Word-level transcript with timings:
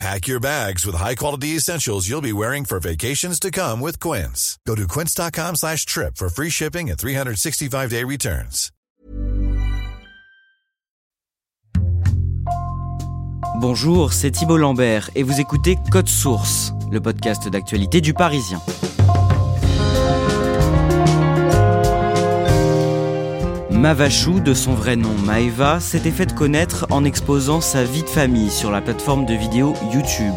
Pack 0.00 0.26
your 0.26 0.40
bags 0.40 0.84
with 0.84 0.96
high-quality 0.96 1.56
essentials 1.56 2.08
you'll 2.08 2.20
be 2.20 2.32
wearing 2.32 2.64
for 2.64 2.80
vacations 2.80 3.38
to 3.40 3.50
come 3.50 3.80
with 3.80 4.00
Quince. 4.00 4.58
Go 4.66 4.74
to 4.74 4.86
quince.com 4.88 5.54
slash 5.56 5.86
trip 5.86 6.16
for 6.16 6.28
free 6.28 6.50
shipping 6.50 6.90
and 6.90 6.98
365-day 6.98 8.02
returns. 8.04 8.70
Bonjour, 13.60 14.12
c'est 14.12 14.32
Thibault 14.32 14.56
Lambert 14.58 15.10
et 15.14 15.22
vous 15.22 15.40
écoutez 15.40 15.78
Code 15.92 16.08
Source, 16.08 16.72
le 16.90 17.00
podcast 17.00 17.48
d'actualité 17.48 18.00
du 18.00 18.12
Parisien. 18.12 18.60
Mavachou, 23.84 24.40
de 24.40 24.54
son 24.54 24.72
vrai 24.72 24.96
nom 24.96 25.12
Maeva, 25.26 25.78
s'était 25.78 26.10
fait 26.10 26.34
connaître 26.34 26.86
en 26.88 27.04
exposant 27.04 27.60
sa 27.60 27.84
vie 27.84 28.02
de 28.02 28.08
famille 28.08 28.50
sur 28.50 28.70
la 28.70 28.80
plateforme 28.80 29.26
de 29.26 29.34
vidéo 29.34 29.74
YouTube. 29.92 30.32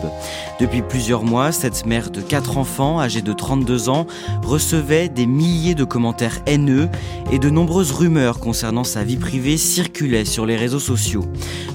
Depuis 0.59 0.81
plusieurs 0.81 1.23
mois, 1.23 1.53
cette 1.53 1.85
mère 1.85 2.09
de 2.09 2.20
quatre 2.20 2.57
enfants, 2.57 2.99
âgée 2.99 3.21
de 3.21 3.31
32 3.31 3.87
ans, 3.87 4.05
recevait 4.43 5.07
des 5.07 5.25
milliers 5.25 5.75
de 5.75 5.85
commentaires 5.85 6.39
haineux 6.45 6.89
et 7.31 7.39
de 7.39 7.49
nombreuses 7.49 7.93
rumeurs 7.93 8.41
concernant 8.41 8.83
sa 8.83 9.05
vie 9.05 9.15
privée 9.15 9.55
circulaient 9.55 10.25
sur 10.25 10.45
les 10.45 10.57
réseaux 10.57 10.77
sociaux. 10.77 11.23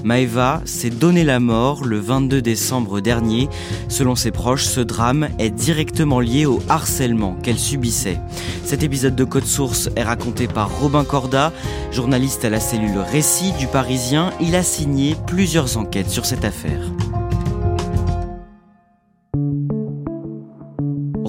Maeva 0.03 0.61
s'est 0.65 0.91
donné 0.91 1.23
la 1.23 1.39
mort 1.39 1.85
le 1.85 1.97
22 1.97 2.41
décembre 2.41 2.99
dernier. 2.99 3.49
Selon 3.87 4.15
ses 4.15 4.31
proches, 4.31 4.65
ce 4.65 4.81
drame 4.81 5.29
est 5.39 5.49
directement 5.49 6.19
lié 6.19 6.45
au 6.45 6.61
harcèlement 6.69 7.35
qu'elle 7.41 7.57
subissait. 7.57 8.19
Cet 8.65 8.83
épisode 8.83 9.15
de 9.15 9.23
Code 9.23 9.45
Source 9.45 9.89
est 9.95 10.03
raconté 10.03 10.47
par 10.47 10.69
Robin 10.79 11.03
Corda, 11.03 11.53
Journaliste 11.91 12.45
à 12.45 12.49
la 12.49 12.59
cellule 12.59 12.97
Récit 12.97 13.51
du 13.59 13.67
Parisien, 13.67 14.31
il 14.41 14.55
a 14.55 14.63
signé 14.63 15.15
plusieurs 15.27 15.77
enquêtes 15.77 16.09
sur 16.09 16.25
cette 16.25 16.45
affaire. 16.45 16.81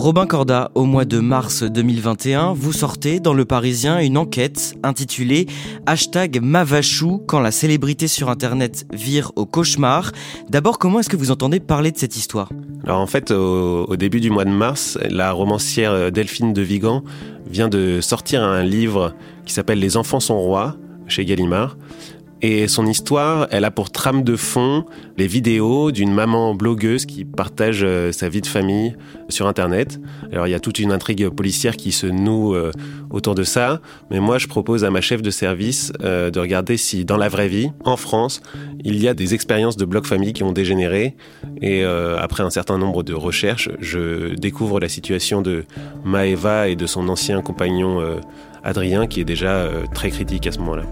Robin 0.05 0.27
Corda, 0.27 0.71
au 0.75 0.85
mois 0.85 1.07
de 1.07 1.19
mars 1.19 1.63
2021, 1.63 2.53
vous 2.53 2.75
sortez 2.75 3.21
dans 3.21 3.33
Le 3.33 3.47
Parisien 3.47 4.01
une 4.01 4.19
enquête 4.19 4.75
intitulée 4.83 5.47
Hashtag 5.87 6.41
Mavachou 6.43 7.23
quand 7.27 7.41
la 7.41 7.51
célébrité 7.51 8.07
sur 8.07 8.29
Internet 8.29 8.87
vire 8.93 9.33
au 9.35 9.47
cauchemar. 9.47 10.13
D'abord, 10.51 10.79
comment 10.79 11.01
est-ce 11.01 11.09
que 11.09 11.17
vous 11.17 11.31
entendez 11.31 11.59
parler 11.59 11.91
de 11.91 11.97
cette 11.97 12.17
histoire? 12.17 12.51
Alors 12.85 13.01
en 13.01 13.07
fait, 13.07 13.31
au, 13.31 13.87
au, 13.87 13.97
début 13.97 14.21
du 14.21 14.29
mois 14.29 14.45
de 14.45 14.51
mars, 14.51 14.99
la 15.09 15.33
romancière 15.33 16.13
Delphine 16.13 16.53
de 16.53 16.61
Vigan 16.61 17.03
vient 17.47 17.69
de 17.69 18.03
sortir 18.03 18.43
un 18.43 18.63
livre 18.63 19.15
qui 19.45 19.53
s'appelle 19.53 19.79
Les 19.79 19.97
enfants 19.97 20.21
sont 20.21 20.39
rois 20.39 20.77
chez 21.07 21.25
Gallimard. 21.25 21.77
Et 22.47 22.69
son 22.69 22.87
histoire, 22.87 23.47
elle 23.53 23.65
a 23.65 23.71
pour 23.71 23.91
trame 23.91 24.23
de 24.23 24.37
fond 24.37 24.85
les 25.17 25.27
vidéos 25.27 25.93
d'une 25.93 26.13
maman 26.13 26.55
blogueuse 26.55 27.07
qui 27.07 27.25
partage 27.25 27.81
euh, 27.83 28.13
sa 28.13 28.29
vie 28.29 28.43
de 28.43 28.47
famille 28.47 28.97
sur 29.31 29.47
Internet. 29.47 29.99
Alors 30.31 30.47
il 30.47 30.51
y 30.51 30.55
a 30.55 30.61
toute 30.61 30.79
une 30.79 30.93
intrigue 30.93 31.31
policière 31.31 31.75
qui 31.75 31.91
se 31.91 32.07
noue 32.07 32.55
euh, 32.55 32.71
autour 33.09 33.35
de 33.35 33.45
ça, 33.45 33.81
mais 34.11 34.21
moi 34.21 34.37
je 34.37 34.47
propose 34.47 34.85
à 34.85 34.91
ma 34.91 35.01
chef 35.01 35.23
de 35.23 35.31
service 35.31 35.91
euh, 36.03 36.31
de 36.31 36.39
regarder 36.39 36.77
si 36.77 37.07
dans 37.07 37.17
la 37.17 37.31
vraie 37.31 37.49
vie, 37.49 37.71
en 37.83 37.97
France, 37.97 38.43
il 38.85 39.03
y 39.03 39.09
a 39.09 39.15
des 39.15 39.33
expériences 39.33 39.79
de 39.79 39.87
blog 39.87 40.05
famille 40.05 40.35
qui 40.35 40.43
ont 40.43 40.53
dégénéré. 40.53 41.17
Et 41.63 41.83
après 41.85 42.43
un 42.43 42.51
certain 42.51 42.77
nombre 42.77 43.03
de 43.03 43.15
recherches, 43.15 43.71
je 43.81 44.35
découvre 44.35 44.81
la 44.81 44.91
situation 44.91 45.41
de 45.41 45.65
Maeva 46.05 46.69
et 46.69 46.77
de 46.77 46.87
son 46.87 47.09
ancien 47.09 47.41
compagnon 47.41 48.03
Adrien 48.65 49.07
qui 49.07 49.21
est 49.21 49.25
déjà 49.25 49.69
très 49.95 50.11
critique 50.11 50.47
à 50.47 50.53
ce 50.53 50.59
moment-là. 50.59 50.85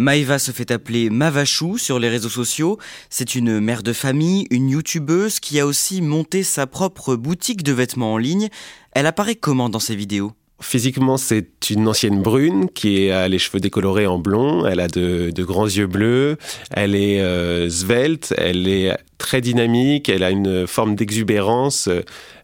Maïva 0.00 0.38
se 0.38 0.50
fait 0.50 0.70
appeler 0.70 1.10
Mavachou 1.10 1.76
sur 1.76 1.98
les 1.98 2.08
réseaux 2.08 2.30
sociaux. 2.30 2.78
C'est 3.10 3.34
une 3.34 3.60
mère 3.60 3.82
de 3.82 3.92
famille, 3.92 4.46
une 4.50 4.70
youtubeuse 4.70 5.40
qui 5.40 5.60
a 5.60 5.66
aussi 5.66 6.00
monté 6.00 6.42
sa 6.42 6.66
propre 6.66 7.16
boutique 7.16 7.62
de 7.62 7.72
vêtements 7.72 8.14
en 8.14 8.16
ligne. 8.16 8.48
Elle 8.92 9.04
apparaît 9.04 9.34
comment 9.34 9.68
dans 9.68 9.78
ses 9.78 9.94
vidéos? 9.94 10.32
Physiquement, 10.62 11.18
c'est 11.18 11.68
une 11.68 11.86
ancienne 11.86 12.22
brune 12.22 12.70
qui 12.70 13.10
a 13.10 13.28
les 13.28 13.38
cheveux 13.38 13.60
décolorés 13.60 14.06
en 14.06 14.18
blond. 14.18 14.64
Elle 14.64 14.80
a 14.80 14.88
de, 14.88 15.30
de 15.30 15.44
grands 15.44 15.66
yeux 15.66 15.86
bleus. 15.86 16.38
Elle 16.70 16.94
est 16.94 17.20
euh, 17.20 17.68
svelte. 17.68 18.32
Elle 18.38 18.68
est 18.68 18.96
très 19.18 19.42
dynamique. 19.42 20.08
Elle 20.08 20.22
a 20.22 20.30
une 20.30 20.66
forme 20.66 20.94
d'exubérance. 20.94 21.90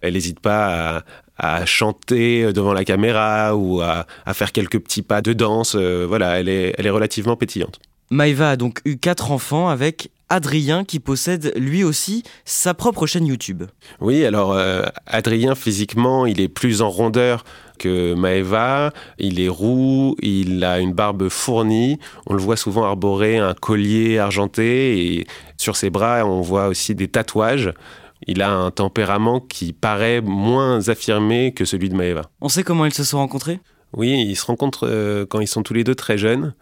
Elle 0.03 0.13
n'hésite 0.13 0.41
pas 0.41 0.97
à, 0.99 1.05
à 1.39 1.67
chanter 1.67 2.53
devant 2.53 2.73
la 2.73 2.85
caméra 2.85 3.57
ou 3.57 3.81
à, 3.81 4.07
à 4.25 4.35
faire 4.35 4.53
quelques 4.53 4.79
petits 4.79 5.03
pas 5.03 5.23
de 5.23 5.33
danse. 5.33 5.75
Euh, 5.77 6.07
voilà, 6.09 6.41
elle 6.41 6.49
est, 6.49 6.75
elle 6.79 6.87
est 6.87 6.91
relativement 6.91 7.37
pétillante. 7.37 7.79
Maïva 8.11 8.51
a 8.51 8.57
donc 8.57 8.81
eu 8.85 8.97
quatre 8.99 9.33
enfants 9.33 9.69
avec 9.69 10.11
Adrien 10.29 10.85
qui 10.85 10.99
possède 10.99 11.53
lui 11.57 11.85
aussi 11.85 12.23
sa 12.45 12.75
propre 12.75 13.07
chaîne 13.07 13.27
YouTube. 13.27 13.65
Oui, 14.01 14.25
alors 14.25 14.53
euh, 14.53 14.83
Adrien 15.07 15.55
physiquement, 15.55 16.27
il 16.27 16.41
est 16.41 16.49
plus 16.49 16.83
en 16.83 16.91
rondeur 16.91 17.45
que 17.79 18.15
Maeva, 18.15 18.93
il 19.19 19.41
est 19.41 19.49
roux, 19.49 20.17
il 20.23 20.65
a 20.65 20.81
une 20.81 20.93
barbe 20.93 21.29
fournie, 21.29 21.99
on 22.27 22.35
le 22.35 22.41
voit 22.41 22.57
souvent 22.57 22.85
arborer 22.85 23.39
un 23.39 23.55
collier 23.55 24.19
argenté 24.19 25.19
et 25.19 25.27
sur 25.59 25.77
ses 25.77 25.91
bras, 25.91 26.25
on 26.25 26.41
voit 26.41 26.69
aussi 26.69 26.95
des 26.95 27.09
tatouages. 27.09 27.73
Il 28.27 28.43
a 28.43 28.51
un 28.51 28.71
tempérament 28.71 29.41
qui 29.41 29.73
paraît 29.73 30.21
moins 30.21 30.89
affirmé 30.89 31.53
que 31.53 31.65
celui 31.65 31.89
de 31.89 31.95
Maeva. 31.95 32.23
On 32.41 32.49
sait 32.49 32.63
comment 32.63 32.87
ils 32.87 32.95
se 32.95 33.05
sont 33.05 33.19
rencontrés? 33.19 33.61
Oui, 33.93 34.25
ils 34.27 34.37
se 34.37 34.45
rencontrent 34.45 34.87
euh, 34.89 35.27
quand 35.27 35.41
ils 35.41 35.47
sont 35.47 35.63
tous 35.63 35.75
les 35.75 35.85
deux 35.85 35.95
très 35.95 36.19
jeunes. 36.19 36.55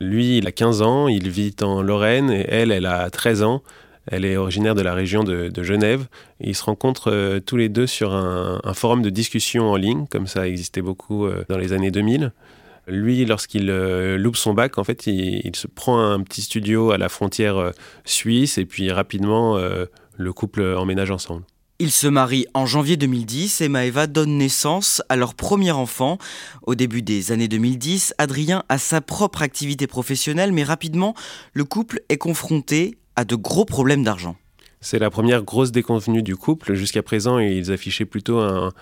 Lui, 0.00 0.38
il 0.38 0.46
a 0.46 0.52
15 0.52 0.82
ans, 0.82 1.08
il 1.08 1.28
vit 1.28 1.54
en 1.62 1.82
Lorraine 1.82 2.30
et 2.30 2.46
elle, 2.48 2.72
elle 2.72 2.86
a 2.86 3.10
13 3.10 3.42
ans. 3.42 3.62
Elle 4.06 4.24
est 4.24 4.36
originaire 4.36 4.74
de 4.74 4.80
la 4.80 4.94
région 4.94 5.22
de, 5.22 5.62
Genève. 5.62 6.06
ils 6.40 6.56
se 6.56 6.64
rencontrent 6.64 7.12
euh, 7.12 7.38
tous 7.38 7.56
les 7.56 7.68
deux 7.68 7.86
sur 7.86 8.14
un, 8.14 8.60
forum 8.72 9.02
de 9.02 9.10
discussion 9.10 9.70
en 9.70 9.76
ligne, 9.76 10.06
comme 10.10 10.26
ça 10.26 10.48
existait 10.48 10.80
beaucoup 10.80 11.26
euh, 11.26 11.44
dans 11.48 11.58
les 11.58 11.72
années 11.72 11.90
2000. 11.90 12.32
Lui, 12.88 13.24
lorsqu'il 13.24 13.66
loupe 14.16 14.36
son 14.36 14.54
bac, 14.54 14.78
en 14.78 14.84
fait, 14.84 15.06
il, 15.06 15.42
il, 15.44 15.54
se 15.54 15.68
prend 15.68 16.00
un 16.00 16.20
petit 16.22 16.42
studio 16.42 16.90
à 16.90 16.98
la 16.98 17.08
frontière 17.08 17.72
suisse 18.04 18.58
et 18.58 18.64
puis 18.64 18.90
rapidement, 18.90 19.60
le 20.20 20.32
couple 20.32 20.62
emménage 20.62 21.10
ensemble. 21.10 21.44
Ils 21.82 21.90
se 21.90 22.06
marient 22.06 22.46
en 22.52 22.66
janvier 22.66 22.98
2010 22.98 23.62
et 23.62 23.70
Maeva 23.70 24.06
donne 24.06 24.36
naissance 24.36 25.02
à 25.08 25.16
leur 25.16 25.32
premier 25.32 25.70
enfant. 25.70 26.18
Au 26.62 26.74
début 26.74 27.00
des 27.00 27.32
années 27.32 27.48
2010, 27.48 28.12
Adrien 28.18 28.64
a 28.68 28.76
sa 28.76 29.00
propre 29.00 29.40
activité 29.40 29.86
professionnelle, 29.86 30.52
mais 30.52 30.62
rapidement, 30.62 31.14
le 31.54 31.64
couple 31.64 32.02
est 32.10 32.18
confronté 32.18 32.98
à 33.16 33.24
de 33.24 33.34
gros 33.34 33.64
problèmes 33.64 34.04
d'argent. 34.04 34.36
C'est 34.82 34.98
la 34.98 35.08
première 35.08 35.42
grosse 35.42 35.72
déconvenue 35.72 36.22
du 36.22 36.36
couple. 36.36 36.74
Jusqu'à 36.74 37.02
présent, 37.02 37.38
ils 37.38 37.72
affichaient 37.72 38.04
plutôt 38.04 38.40
un, 38.40 38.72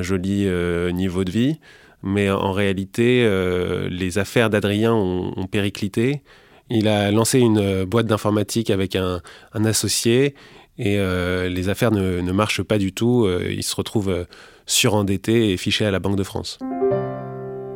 joli 0.00 0.46
euh, 0.46 0.92
niveau 0.92 1.24
de 1.24 1.30
vie. 1.30 1.60
Mais 2.02 2.30
en 2.30 2.52
réalité, 2.52 3.22
euh, 3.22 3.90
les 3.90 4.16
affaires 4.16 4.48
d'Adrien 4.48 4.94
ont, 4.94 5.46
périclité. 5.46 6.22
Il 6.70 6.88
a 6.88 7.10
lancé 7.10 7.38
une 7.38 7.84
boîte 7.84 8.06
d'informatique 8.06 8.70
avec 8.70 8.96
un 8.96 9.20
associé 9.66 10.34
et 10.78 10.98
euh, 10.98 11.48
les 11.48 11.68
affaires 11.68 11.90
ne, 11.90 12.32
marchent 12.32 12.62
pas 12.62 12.78
du 12.78 12.92
tout. 12.92 13.24
Euh, 13.24 13.52
ils 13.52 13.62
se 13.62 13.74
retrouvent 13.74 14.10
euh, 14.10 14.24
surendettés 14.66 15.52
et 15.52 15.56
fichés 15.56 15.86
à 15.86 15.90
la 15.90 15.98
Banque 15.98 16.16
de 16.16 16.24
France. 16.24 16.58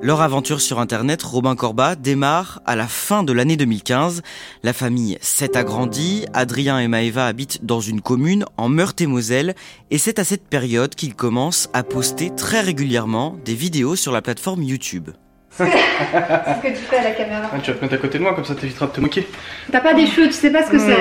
Leur 0.03 0.23
aventure 0.23 0.63
sur 0.63 0.79
Internet, 0.79 1.23
Robin 1.23 1.55
Corbat, 1.55 1.95
démarre 1.95 2.63
à 2.65 2.75
la 2.75 2.87
fin 2.87 3.23
de 3.23 3.35
l'année 3.35 3.59
2015. 3.59 4.23
La 4.63 4.73
famille 4.73 5.19
s'est 5.21 5.59
agrandie, 5.59 6.25
Adrien 6.33 6.79
et 6.79 6.89
Maëva 6.89 7.27
habitent 7.27 7.67
dans 7.67 7.81
une 7.81 8.01
commune 8.01 8.47
en 8.57 8.71
Meurthe-et-Moselle, 8.71 9.55
et 9.91 9.99
c'est 9.99 10.19
à 10.19 10.25
cette 10.25 10.49
période 10.49 10.95
qu'ils 10.95 11.15
commencent 11.15 11.69
à 11.75 11.83
poster 11.83 12.35
très 12.35 12.63
régulièrement 12.63 13.37
des 13.45 13.55
vidéos 13.55 13.95
sur 13.95 14.11
la 14.11 14.23
plateforme 14.23 14.63
YouTube. 14.63 15.11
C'est 15.51 15.67
ce 15.67 16.63
que 16.63 16.69
tu 16.69 16.85
fais 16.85 16.99
à 16.99 17.05
la 17.05 17.11
caméra. 17.11 17.51
Ah, 17.53 17.59
tu 17.63 17.71
vas 17.71 17.77
te 17.77 17.83
mettre 17.83 17.95
à 17.95 17.99
côté 17.99 18.19
de 18.19 18.23
moi, 18.23 18.35
comme 18.35 18.45
ça 18.45 18.55
t'éviteras 18.55 18.87
de 18.87 18.93
te 18.93 19.01
moquer. 19.01 19.27
T'as 19.71 19.81
pas 19.81 19.95
des 19.95 20.07
cheveux, 20.07 20.29
tu 20.29 20.33
sais 20.33 20.51
pas 20.51 20.65
ce 20.65 20.71
que 20.71 20.79
c'est. 20.79 20.97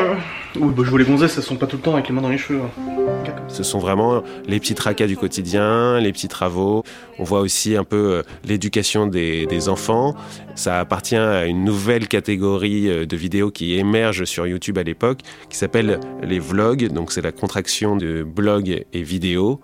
Oui, 0.56 0.74
bah, 0.76 0.84
je 0.84 0.90
vois 0.90 1.00
les 1.00 1.06
gonzesses, 1.06 1.38
elles 1.38 1.44
sont 1.44 1.56
pas 1.56 1.68
tout 1.68 1.78
le 1.78 1.84
temps 1.84 1.94
avec 1.94 2.08
les 2.08 2.16
mains 2.16 2.22
dans 2.22 2.30
les 2.30 2.40
cheveux. 2.40 2.62
Ce 3.48 3.64
sont 3.64 3.80
vraiment 3.80 4.24
les 4.48 4.60
petits 4.60 4.76
tracas 4.76 5.08
du 5.08 5.16
quotidien, 5.16 6.00
les 6.00 6.12
petits 6.12 6.28
travaux. 6.28 6.84
On 7.20 7.24
voit 7.24 7.42
aussi 7.42 7.76
un 7.76 7.84
peu 7.84 7.98
euh, 7.98 8.24
l'éducation 8.46 9.06
des, 9.06 9.46
des, 9.46 9.70
enfants. 9.70 10.16
Ça 10.56 10.80
appartient 10.80 11.16
à 11.16 11.46
une 11.46 11.64
nouvelle 11.64 12.08
catégorie 12.08 12.90
euh, 12.90 13.06
de 13.06 13.16
vidéos 13.16 13.52
qui 13.52 13.78
émerge 13.78 14.26
sur 14.26 14.48
YouTube 14.48 14.78
à 14.78 14.84
l'époque, 14.84 15.20
qui 15.50 15.58
s'appelle 15.58 16.00
les 16.24 16.40
vlogs. 16.40 16.88
Donc 16.92 17.12
c'est 17.12 17.22
la 17.22 17.32
contraction 17.32 17.96
de 17.96 18.24
blog 18.24 18.86
et 18.92 19.04
vidéo. 19.04 19.60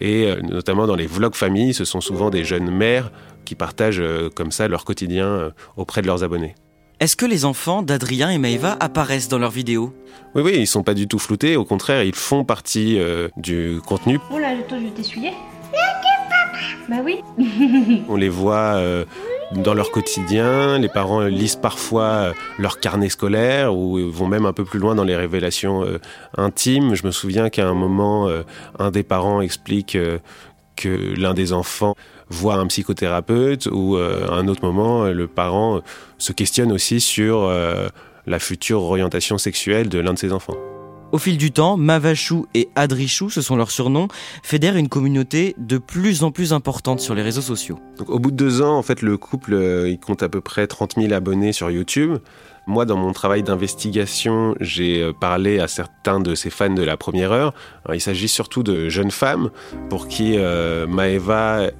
Et 0.00 0.26
euh, 0.26 0.40
notamment 0.42 0.86
dans 0.86 0.96
les 0.96 1.06
vlogs 1.06 1.34
famille, 1.34 1.74
ce 1.74 1.84
sont 1.84 2.00
souvent 2.00 2.30
des 2.30 2.44
jeunes 2.44 2.70
mères 2.70 3.10
qui 3.44 3.54
partagent 3.54 4.00
euh, 4.00 4.28
comme 4.34 4.50
ça 4.50 4.68
leur 4.68 4.84
quotidien 4.84 5.26
euh, 5.26 5.50
auprès 5.76 6.02
de 6.02 6.06
leurs 6.06 6.24
abonnés. 6.24 6.54
Est-ce 7.00 7.16
que 7.16 7.26
les 7.26 7.44
enfants 7.44 7.82
d'Adrien 7.82 8.30
et 8.30 8.38
Maëva 8.38 8.76
apparaissent 8.80 9.28
dans 9.28 9.38
leurs 9.38 9.50
vidéos? 9.50 9.92
Oui, 10.34 10.42
oui, 10.42 10.52
ils 10.56 10.66
sont 10.66 10.82
pas 10.82 10.94
du 10.94 11.06
tout 11.06 11.18
floutés, 11.18 11.56
au 11.56 11.64
contraire, 11.64 12.02
ils 12.02 12.14
font 12.14 12.44
partie 12.44 12.98
euh, 12.98 13.28
du 13.36 13.80
contenu. 13.86 14.18
Oh 14.32 14.38
là, 14.38 14.54
toi, 14.68 14.78
je 14.78 14.84
vais 14.84 14.90
t'essuyer. 14.90 15.32
Bah 16.88 16.96
oui. 17.02 17.20
On 18.08 18.16
les 18.16 18.28
voit 18.28 18.74
euh, 18.76 19.04
dans 19.52 19.74
leur 19.74 19.90
quotidien, 19.90 20.78
les 20.78 20.88
parents 20.88 21.20
lisent 21.22 21.56
parfois 21.56 22.34
leur 22.58 22.80
carnet 22.80 23.08
scolaire 23.08 23.74
ou 23.74 23.98
vont 24.10 24.26
même 24.26 24.46
un 24.46 24.52
peu 24.52 24.64
plus 24.64 24.78
loin 24.78 24.94
dans 24.94 25.04
les 25.04 25.16
révélations 25.16 25.84
euh, 25.84 25.98
intimes. 26.36 26.94
Je 26.94 27.06
me 27.06 27.12
souviens 27.12 27.50
qu'à 27.50 27.68
un 27.68 27.74
moment, 27.74 28.28
euh, 28.28 28.42
un 28.78 28.90
des 28.90 29.02
parents 29.02 29.40
explique 29.40 29.96
euh, 29.96 30.18
que 30.76 31.14
l'un 31.16 31.34
des 31.34 31.52
enfants 31.52 31.94
voit 32.28 32.54
un 32.54 32.66
psychothérapeute 32.66 33.66
ou 33.66 33.96
euh, 33.96 34.28
à 34.28 34.34
un 34.34 34.48
autre 34.48 34.64
moment, 34.64 35.04
euh, 35.04 35.12
le 35.12 35.26
parent 35.26 35.76
euh, 35.76 35.80
se 36.18 36.32
questionne 36.32 36.72
aussi 36.72 37.00
sur 37.00 37.44
euh, 37.44 37.88
la 38.26 38.38
future 38.38 38.82
orientation 38.82 39.38
sexuelle 39.38 39.88
de 39.88 39.98
l'un 39.98 40.14
de 40.14 40.18
ses 40.18 40.32
enfants. 40.32 40.56
Au 41.12 41.18
fil 41.18 41.36
du 41.38 41.52
temps, 41.52 41.76
Mavachou 41.76 42.46
et 42.54 42.68
Adrichou, 42.74 43.30
ce 43.30 43.40
sont 43.40 43.54
leurs 43.54 43.70
surnoms, 43.70 44.08
fédèrent 44.42 44.76
une 44.76 44.88
communauté 44.88 45.54
de 45.58 45.78
plus 45.78 46.24
en 46.24 46.32
plus 46.32 46.52
importante 46.52 46.98
sur 46.98 47.14
les 47.14 47.22
réseaux 47.22 47.40
sociaux. 47.40 47.78
Donc, 47.98 48.10
au 48.10 48.18
bout 48.18 48.32
de 48.32 48.36
deux 48.36 48.62
ans, 48.62 48.76
en 48.76 48.82
fait, 48.82 49.00
le 49.00 49.16
couple, 49.16 49.54
il 49.86 50.00
compte 50.00 50.24
à 50.24 50.28
peu 50.28 50.40
près 50.40 50.66
30 50.66 50.94
000 50.96 51.12
abonnés 51.12 51.52
sur 51.52 51.70
YouTube. 51.70 52.18
Moi, 52.66 52.86
dans 52.86 52.96
mon 52.96 53.12
travail 53.12 53.42
d'investigation, 53.42 54.54
j'ai 54.58 55.02
euh, 55.02 55.12
parlé 55.12 55.60
à 55.60 55.68
certains 55.68 56.18
de 56.18 56.34
ces 56.34 56.48
fans 56.48 56.72
de 56.72 56.82
la 56.82 56.96
première 56.96 57.30
heure. 57.30 57.52
Il 57.92 58.00
s'agit 58.00 58.28
surtout 58.28 58.62
de 58.62 58.88
jeunes 58.88 59.10
femmes 59.10 59.50
pour 59.90 60.08
qui 60.08 60.34
euh, 60.38 60.86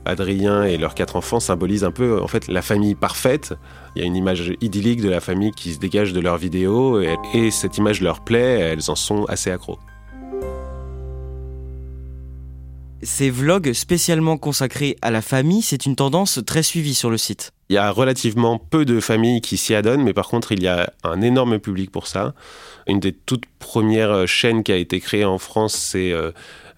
Adrien 0.04 0.64
et 0.64 0.76
leurs 0.76 0.94
quatre 0.94 1.16
enfants 1.16 1.40
symbolisent 1.40 1.84
un 1.84 1.90
peu, 1.90 2.20
en 2.20 2.28
fait, 2.28 2.48
la 2.48 2.60
famille 2.60 2.94
parfaite. 2.94 3.54
Il 3.96 4.02
y 4.02 4.04
a 4.04 4.06
une 4.06 4.16
image 4.16 4.52
idyllique 4.60 5.00
de 5.00 5.08
la 5.08 5.20
famille 5.20 5.52
qui 5.52 5.72
se 5.72 5.78
dégage 5.78 6.12
de 6.12 6.20
leurs 6.20 6.36
vidéos 6.36 7.00
et, 7.00 7.16
et 7.32 7.50
cette 7.50 7.78
image 7.78 8.02
leur 8.02 8.22
plaît, 8.22 8.60
elles 8.60 8.90
en 8.90 8.94
sont 8.94 9.25
assez 9.25 9.50
accros. 9.50 9.78
Ces 13.02 13.31
vlogs 13.31 13.72
spécialement 13.72 14.36
consacrés 14.36 14.96
à 15.00 15.10
la 15.10 15.22
famille, 15.22 15.62
c'est 15.62 15.86
une 15.86 15.96
tendance 15.96 16.40
très 16.46 16.62
suivie 16.62 16.94
sur 16.94 17.10
le 17.10 17.19
site. 17.19 17.53
Il 17.69 17.75
y 17.75 17.78
a 17.78 17.90
relativement 17.90 18.58
peu 18.58 18.84
de 18.84 19.00
familles 19.00 19.40
qui 19.40 19.56
s'y 19.56 19.75
adonnent, 19.75 20.02
mais 20.02 20.12
par 20.12 20.28
contre, 20.28 20.52
il 20.52 20.62
y 20.62 20.69
a 20.69 20.93
un 21.02 21.20
énorme 21.22 21.58
public 21.58 21.90
pour 21.90 22.06
ça. 22.06 22.34
Une 22.87 23.00
des 23.00 23.12
toutes 23.12 23.46
premières 23.58 24.28
chaînes 24.28 24.62
qui 24.62 24.72
a 24.72 24.76
été 24.76 25.00
créée 25.00 25.25
en 25.25 25.38
France, 25.38 25.75
c'est 25.75 26.12
euh, 26.12 26.32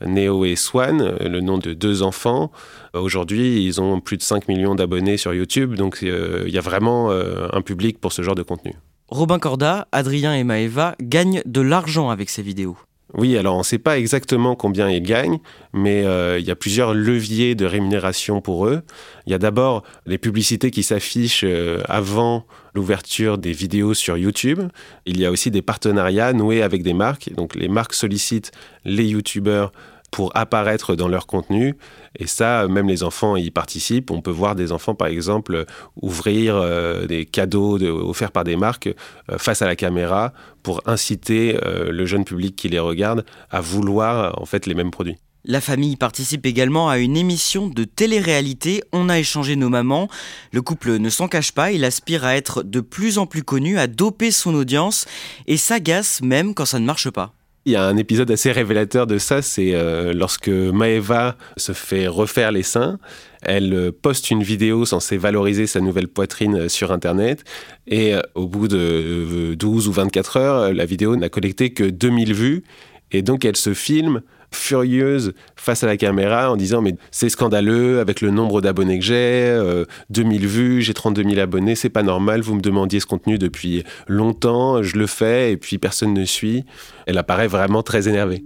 Neo 0.05 0.45
et 0.45 0.57
Swan, 0.57 1.01
euh, 1.01 1.29
le 1.29 1.41
nom 1.41 1.59
de 1.59 1.73
deux 1.73 2.03
enfants. 2.03 2.51
Aujourd'hui, 2.95 3.65
ils 3.65 3.81
ont 3.81 4.01
plus 4.01 4.17
de 4.17 4.23
5 4.23 4.49
millions 4.49 4.75
d'abonnés 4.75 5.17
sur 5.17 5.33
YouTube, 5.33 5.75
donc 5.75 6.01
euh, 6.03 6.45
il 6.47 6.55
y 6.55 6.59
a 6.59 6.63
vraiment 6.63 7.11
euh, 7.11 7.49
un 7.53 7.63
public 7.63 8.01
pour 8.01 8.13
ce 8.13 8.23
genre 8.23 8.35
de 8.35 8.43
contenu. 8.43 8.75
Robin 9.09 9.39
Corda, 9.39 9.87
Adrien 9.93 10.35
et 10.35 10.45
Maëva 10.45 10.97
gagnent 11.01 11.43
de 11.47 11.61
l'argent 11.61 12.11
avec 12.11 12.29
ces 12.29 12.43
vidéos. 12.43 12.77
Oui, 13.17 13.39
alors 13.39 13.55
on 13.55 13.61
ne 13.61 13.65
sait 13.65 13.79
pas 13.79 13.99
exactement 13.99 14.57
combien 14.57 14.91
ils 14.91 15.03
gagnent, 15.03 15.39
mais 15.73 16.05
euh, 16.05 16.39
il 16.39 16.45
y 16.45 16.51
a 16.51 16.57
plusieurs 16.57 16.93
leviers 16.93 17.55
de 17.55 17.65
rémunération 17.65 18.43
pour 18.43 18.67
eux. 18.67 18.83
Il 19.27 19.33
y 19.33 19.35
a 19.35 19.39
d'abord 19.39 19.85
les 20.05 20.19
publicités 20.19 20.71
qui 20.71 20.83
s'affichent 20.83 21.45
euh, 21.45 21.81
avant 21.89 22.45
l'ouverture 22.75 23.39
des 23.39 23.53
vidéos 23.53 23.95
sur 23.95 24.19
YouTube. 24.19 24.61
Il 25.07 25.19
y 25.19 25.25
a 25.25 25.31
aussi 25.31 25.51
des 25.51 25.63
partenariats 25.63 26.35
noués 26.35 26.61
avec 26.61 26.83
des 26.83 26.93
marques. 26.93 27.33
Donc 27.35 27.55
les 27.55 27.69
marques 27.69 27.95
sollicitent 27.95 28.53
les 28.85 29.07
YouTubeurs 29.07 29.73
pour 30.11 30.31
apparaître 30.37 30.95
dans 30.95 31.09
leur 31.09 31.27
contenu. 31.27 31.75
Et 32.19 32.27
ça, 32.27 32.67
même 32.69 32.89
les 32.89 33.03
enfants 33.03 33.37
y 33.37 33.51
participent. 33.51 34.11
On 34.11 34.23
peut 34.23 34.31
voir 34.31 34.55
des 34.55 34.73
enfants, 34.73 34.95
par 34.95 35.09
exemple, 35.09 35.65
ouvrir 36.01 36.57
euh, 36.57 37.07
des 37.07 37.27
cadeaux 37.27 37.79
de- 37.79 37.91
offerts 37.91 38.33
par 38.33 38.45
des 38.45 38.57
marques 38.57 38.89
euh, 39.31 39.39
face 39.39 39.63
à 39.63 39.67
la 39.67 39.77
caméra 39.77 40.33
pour 40.63 40.81
inciter 40.87 41.59
euh, 41.65 41.91
le 41.91 42.07
jeune 42.07 42.25
public 42.25 42.57
qui 42.57 42.69
les 42.69 42.79
regarde 42.79 43.25
à 43.51 43.61
vouloir 43.61 44.41
en 44.41 44.47
fait 44.47 44.67
les 44.67 44.75
mêmes 44.75 44.91
produits. 44.91 45.17
La 45.49 45.61
famille 45.61 45.95
participe 45.95 46.45
également 46.45 46.89
à 46.89 46.99
une 46.99 47.17
émission 47.17 47.69
de 47.69 47.85
télé-réalité 47.85 48.83
On 48.93 49.09
a 49.09 49.19
échangé 49.21 49.55
nos 49.55 49.69
mamans. 49.69 50.09
Le 50.51 50.61
couple 50.61 50.97
ne 50.99 51.09
s'en 51.09 51.29
cache 51.29 51.53
pas, 51.53 51.71
il 51.71 51.85
aspire 51.85 52.25
à 52.25 52.35
être 52.37 52.65
de 52.65 52.81
plus 52.81 53.19
en 53.19 53.27
plus 53.27 53.45
connu, 53.45 53.79
à 53.79 53.87
doper 53.87 54.33
son 54.33 54.55
audience 54.57 55.05
et 55.47 55.57
s'agace 55.57 56.21
même 56.21 56.53
quand 56.53 56.65
ça 56.65 56.81
ne 56.81 56.85
marche 56.85 57.11
pas. 57.11 57.33
Il 57.67 57.73
y 57.73 57.77
a 57.77 57.85
un 57.85 57.97
épisode 57.97 58.31
assez 58.31 58.53
révélateur 58.53 59.09
de 59.09 59.19
ça, 59.19 59.43
c'est 59.43 59.75
euh, 59.75 60.13
lorsque 60.13 60.49
Maeva 60.49 61.35
se 61.57 61.73
fait 61.73 62.07
refaire 62.07 62.53
les 62.53 62.63
seins. 62.63 63.01
Elle 63.43 63.75
euh, 63.75 63.91
poste 63.91 64.31
une 64.31 64.45
vidéo 64.45 64.85
censée 64.85 65.17
valoriser 65.17 65.67
sa 65.67 65.81
nouvelle 65.81 66.07
poitrine 66.07 66.55
euh, 66.55 66.69
sur 66.69 66.93
Internet. 66.93 67.43
Et 67.89 68.15
au 68.37 68.47
bout 68.47 68.69
de 68.69 68.79
euh, 68.79 69.57
12 69.57 69.89
ou 69.89 69.93
24 69.93 70.37
heures, 70.37 70.73
la 70.73 70.85
vidéo 70.85 71.17
n'a 71.17 71.29
collecté 71.29 71.71
que 71.73 71.83
2000 71.83 72.35
vues. 72.35 72.63
Et 73.11 73.23
donc 73.23 73.45
elle 73.45 73.57
se 73.57 73.75
filme 73.75 74.23
furieuse 74.57 75.33
face 75.57 75.85
à 75.85 75.87
la 75.87 75.97
caméra 75.97 76.51
en 76.51 76.57
disant 76.57 76.83
mais 76.83 76.95
c'est 77.11 77.29
scandaleux 77.29 78.01
avec 78.01 78.21
le 78.21 78.31
nombre 78.31 78.61
d'abonnés 78.61 78.99
que 78.99 79.05
j'ai, 79.05 79.15
euh, 79.15 79.85
2000 80.11 80.47
vues, 80.47 80.83
j'ai 80.83 80.95
32 80.95 81.23
000 81.23 81.39
abonnés, 81.39 81.75
c'est 81.75 81.89
pas 81.89 82.03
normal, 82.03 82.41
vous 82.41 82.55
me 82.55 82.61
demandiez 82.61 83.01
ce 83.01 83.07
contenu 83.07 83.39
depuis 83.39 83.85
longtemps, 84.09 84.83
je 84.83 84.97
le 84.97 85.07
fais 85.07 85.53
et 85.53 85.57
puis 85.57 85.79
personne 85.79 86.15
ne 86.15 86.25
suit. 86.25 86.65
Elle 87.07 87.19
apparaît 87.19 87.49
vraiment 87.49 87.83
très 87.83 88.09
énervée. 88.09 88.45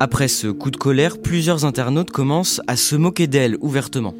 Après 0.00 0.28
ce 0.28 0.48
coup 0.48 0.70
de 0.70 0.76
colère, 0.76 1.20
plusieurs 1.22 1.64
internautes 1.64 2.10
commencent 2.10 2.60
à 2.66 2.76
se 2.76 2.96
moquer 2.96 3.28
d'elle 3.28 3.56
ouvertement. 3.60 4.14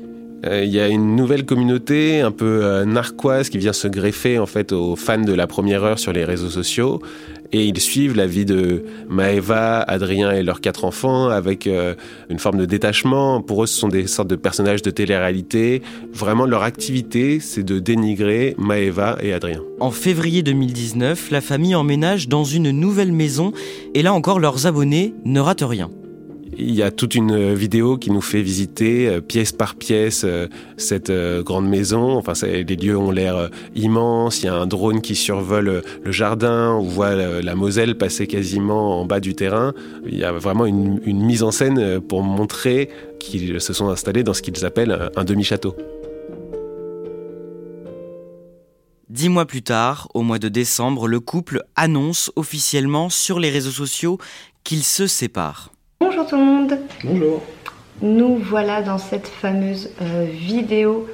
Euh, 0.44 0.64
Il 0.64 0.70
y 0.70 0.80
a 0.80 0.88
une 0.88 1.16
nouvelle 1.16 1.44
communauté 1.44 2.20
un 2.20 2.32
peu 2.32 2.64
euh, 2.64 2.84
narquoise 2.84 3.48
qui 3.48 3.58
vient 3.58 3.72
se 3.72 3.88
greffer 3.88 4.38
en 4.38 4.46
fait 4.46 4.72
aux 4.72 4.96
fans 4.96 5.18
de 5.18 5.32
la 5.32 5.46
première 5.46 5.84
heure 5.84 5.98
sur 5.98 6.12
les 6.12 6.24
réseaux 6.24 6.50
sociaux 6.50 7.00
et 7.52 7.66
ils 7.66 7.80
suivent 7.80 8.16
la 8.16 8.26
vie 8.26 8.44
de 8.44 8.84
Maëva, 9.08 9.80
Adrien 9.80 10.30
et 10.32 10.42
leurs 10.42 10.60
quatre 10.60 10.84
enfants 10.84 11.28
avec 11.28 11.66
euh, 11.66 11.94
une 12.30 12.38
forme 12.38 12.58
de 12.58 12.64
détachement. 12.64 13.42
Pour 13.42 13.62
eux, 13.62 13.66
ce 13.66 13.78
sont 13.78 13.88
des 13.88 14.06
sortes 14.06 14.28
de 14.28 14.36
personnages 14.36 14.82
de 14.82 14.90
télé-réalité. 14.90 15.82
Vraiment, 16.12 16.46
leur 16.46 16.62
activité, 16.62 17.40
c'est 17.40 17.62
de 17.62 17.78
dénigrer 17.78 18.54
Maëva 18.58 19.18
et 19.20 19.32
Adrien. 19.32 19.60
En 19.80 19.90
février 19.90 20.42
2019, 20.42 21.30
la 21.30 21.40
famille 21.40 21.74
emménage 21.74 22.28
dans 22.28 22.44
une 22.44 22.70
nouvelle 22.70 23.12
maison 23.12 23.52
et 23.94 24.02
là 24.02 24.14
encore 24.14 24.40
leurs 24.40 24.66
abonnés 24.66 25.14
ne 25.24 25.40
ratent 25.40 25.64
rien. 25.66 25.90
Il 26.58 26.74
y 26.74 26.82
a 26.82 26.90
toute 26.90 27.14
une 27.14 27.32
euh, 27.32 27.54
vidéo 27.54 27.96
qui 27.96 28.10
nous 28.10 28.20
fait 28.20 28.42
visiter 28.42 29.08
euh, 29.08 29.20
pièce 29.22 29.52
par 29.52 29.74
pièce 29.74 30.22
euh, 30.24 30.48
cette 30.76 31.10
grande 31.10 31.66
maison. 31.66 32.22
Les 32.42 32.64
lieux 32.64 32.96
ont 32.96 33.10
l'air 33.10 33.48
immenses. 33.74 34.42
Il 34.42 34.46
y 34.46 34.48
a 34.48 34.54
un 34.54 34.66
drone 34.66 35.00
qui 35.00 35.14
survole 35.14 35.82
le 36.02 36.12
jardin. 36.12 36.72
On 36.72 36.82
voit 36.82 37.14
la 37.14 37.54
Moselle 37.54 37.96
passer 37.96 38.26
quasiment 38.26 39.00
en 39.00 39.06
bas 39.06 39.20
du 39.20 39.34
terrain. 39.34 39.72
Il 40.06 40.18
y 40.18 40.24
a 40.24 40.32
vraiment 40.32 40.66
une, 40.66 41.00
mise 41.06 41.42
en 41.42 41.50
scène 41.50 42.00
pour 42.00 42.22
montrer 42.22 42.90
qu'ils 43.20 43.60
se 43.60 43.72
sont 43.72 43.88
installés 43.88 44.24
dans 44.24 44.34
ce 44.34 44.42
qu'ils 44.42 44.64
appellent 44.64 45.10
un 45.16 45.24
demi-château. 45.24 45.76
Dix 49.08 49.28
mois 49.28 49.46
plus 49.46 49.62
tard, 49.62 50.08
au 50.14 50.22
mois 50.22 50.38
de 50.38 50.48
décembre, 50.48 51.06
le 51.06 51.20
couple 51.20 51.62
annonce 51.76 52.32
officiellement 52.34 53.10
sur 53.10 53.38
les 53.38 53.50
réseaux 53.50 53.70
sociaux 53.70 54.18
qu'ils 54.64 54.84
se 54.84 55.06
séparent. 55.06 55.70
Bonjour 56.04 56.26
tout 56.26 56.36
le 56.36 56.42
monde. 56.42 56.78
Bonjour. 57.04 57.42
Nous 58.02 58.34
voilà 58.34 58.82
dans 58.82 58.98
cette 58.98 59.28
fameuse 59.28 59.90
euh, 60.02 60.26
vidéo 60.28 61.06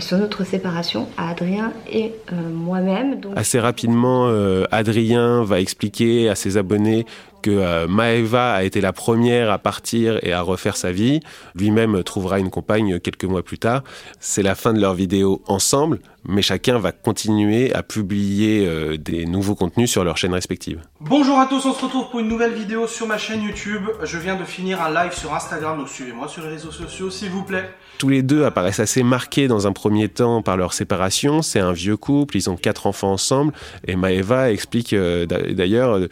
sur 0.00 0.18
notre 0.18 0.44
séparation 0.44 1.08
à 1.16 1.30
Adrien 1.30 1.72
et 1.90 2.12
euh, 2.32 2.50
moi-même. 2.50 3.20
Donc, 3.20 3.32
Assez 3.36 3.60
rapidement, 3.60 4.26
euh, 4.28 4.64
Adrien 4.70 5.42
va 5.44 5.60
expliquer 5.60 6.28
à 6.28 6.34
ses 6.34 6.56
abonnés 6.56 7.06
que 7.44 7.50
euh, 7.50 7.86
Maeva 7.86 8.54
a 8.54 8.62
été 8.62 8.80
la 8.80 8.94
première 8.94 9.50
à 9.50 9.58
partir 9.58 10.18
et 10.22 10.32
à 10.32 10.40
refaire 10.40 10.78
sa 10.78 10.92
vie. 10.92 11.20
Lui-même 11.54 12.02
trouvera 12.02 12.38
une 12.38 12.48
compagne 12.48 12.98
quelques 13.00 13.24
mois 13.24 13.42
plus 13.42 13.58
tard. 13.58 13.84
C'est 14.18 14.42
la 14.42 14.54
fin 14.54 14.72
de 14.72 14.80
leur 14.80 14.94
vidéo 14.94 15.42
ensemble, 15.46 15.98
mais 16.24 16.40
chacun 16.40 16.78
va 16.78 16.90
continuer 16.90 17.74
à 17.74 17.82
publier 17.82 18.66
euh, 18.66 18.96
des 18.96 19.26
nouveaux 19.26 19.54
contenus 19.54 19.90
sur 19.90 20.04
leur 20.04 20.16
chaîne 20.16 20.32
respective. 20.32 20.80
Bonjour 21.00 21.38
à 21.38 21.44
tous, 21.44 21.66
on 21.66 21.74
se 21.74 21.84
retrouve 21.84 22.08
pour 22.08 22.20
une 22.20 22.28
nouvelle 22.28 22.54
vidéo 22.54 22.86
sur 22.86 23.06
ma 23.06 23.18
chaîne 23.18 23.42
YouTube. 23.42 23.82
Je 24.02 24.16
viens 24.16 24.36
de 24.36 24.44
finir 24.44 24.80
un 24.80 24.88
live 24.94 25.12
sur 25.12 25.34
Instagram, 25.34 25.76
donc 25.76 25.90
suivez-moi 25.90 26.28
sur 26.28 26.42
les 26.44 26.48
réseaux 26.48 26.72
sociaux 26.72 27.10
s'il 27.10 27.28
vous 27.28 27.44
plaît. 27.44 27.68
Tous 27.98 28.08
les 28.08 28.22
deux 28.22 28.44
apparaissent 28.44 28.80
assez 28.80 29.02
marqués 29.02 29.46
dans 29.48 29.66
un 29.66 29.72
premier 29.72 30.08
temps 30.08 30.42
par 30.42 30.56
leur 30.56 30.72
séparation. 30.72 31.42
C'est 31.42 31.60
un 31.60 31.72
vieux 31.72 31.96
couple, 31.96 32.36
ils 32.36 32.50
ont 32.50 32.56
quatre 32.56 32.86
enfants 32.86 33.12
ensemble. 33.12 33.52
Et 33.86 33.94
Maeva 33.96 34.50
explique 34.52 34.92
euh, 34.92 35.26
d'a- 35.26 35.52
d'ailleurs 35.52 35.92
euh, 35.92 36.08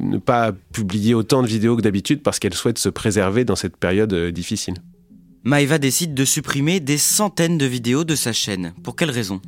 ne 0.00 0.18
pas 0.18 0.52
publier 0.72 1.12
autant 1.12 1.42
de 1.42 1.48
vidéos 1.48 1.76
que 1.76 1.82
d'habitude 1.82 2.22
parce 2.22 2.38
qu'elle 2.38 2.54
souhaite 2.54 2.78
se 2.78 2.88
préserver 2.88 3.44
dans 3.44 3.56
cette 3.56 3.76
période 3.76 4.12
euh, 4.12 4.30
difficile. 4.30 4.74
Maeva 5.42 5.78
décide 5.78 6.14
de 6.14 6.24
supprimer 6.24 6.80
des 6.80 6.96
centaines 6.98 7.58
de 7.58 7.66
vidéos 7.66 8.04
de 8.04 8.14
sa 8.14 8.32
chaîne. 8.32 8.72
Pour 8.82 8.96
quelle 8.96 9.10
raison? 9.10 9.40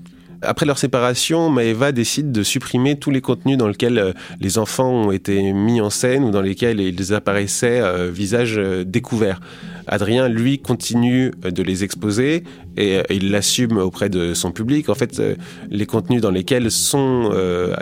Après 0.42 0.66
leur 0.66 0.76
séparation, 0.76 1.48
Maeva 1.48 1.92
décide 1.92 2.30
de 2.30 2.42
supprimer 2.42 2.98
tous 2.98 3.10
les 3.10 3.22
contenus 3.22 3.56
dans 3.56 3.68
lesquels 3.68 4.14
les 4.38 4.58
enfants 4.58 4.90
ont 5.06 5.10
été 5.10 5.54
mis 5.54 5.80
en 5.80 5.88
scène 5.88 6.24
ou 6.24 6.30
dans 6.30 6.42
lesquels 6.42 6.78
ils 6.78 7.14
apparaissaient 7.14 7.80
visage 8.10 8.60
découvert. 8.84 9.40
Adrien, 9.86 10.28
lui, 10.28 10.58
continue 10.58 11.30
de 11.42 11.62
les 11.62 11.84
exposer 11.84 12.44
et 12.76 13.00
il 13.10 13.30
l'assume 13.30 13.78
auprès 13.78 14.08
de 14.08 14.34
son 14.34 14.52
public. 14.52 14.88
En 14.88 14.94
fait, 14.94 15.22
les 15.70 15.86
contenus 15.86 16.20
dans 16.20 16.30
lesquels 16.30 16.70
sont 16.70 17.30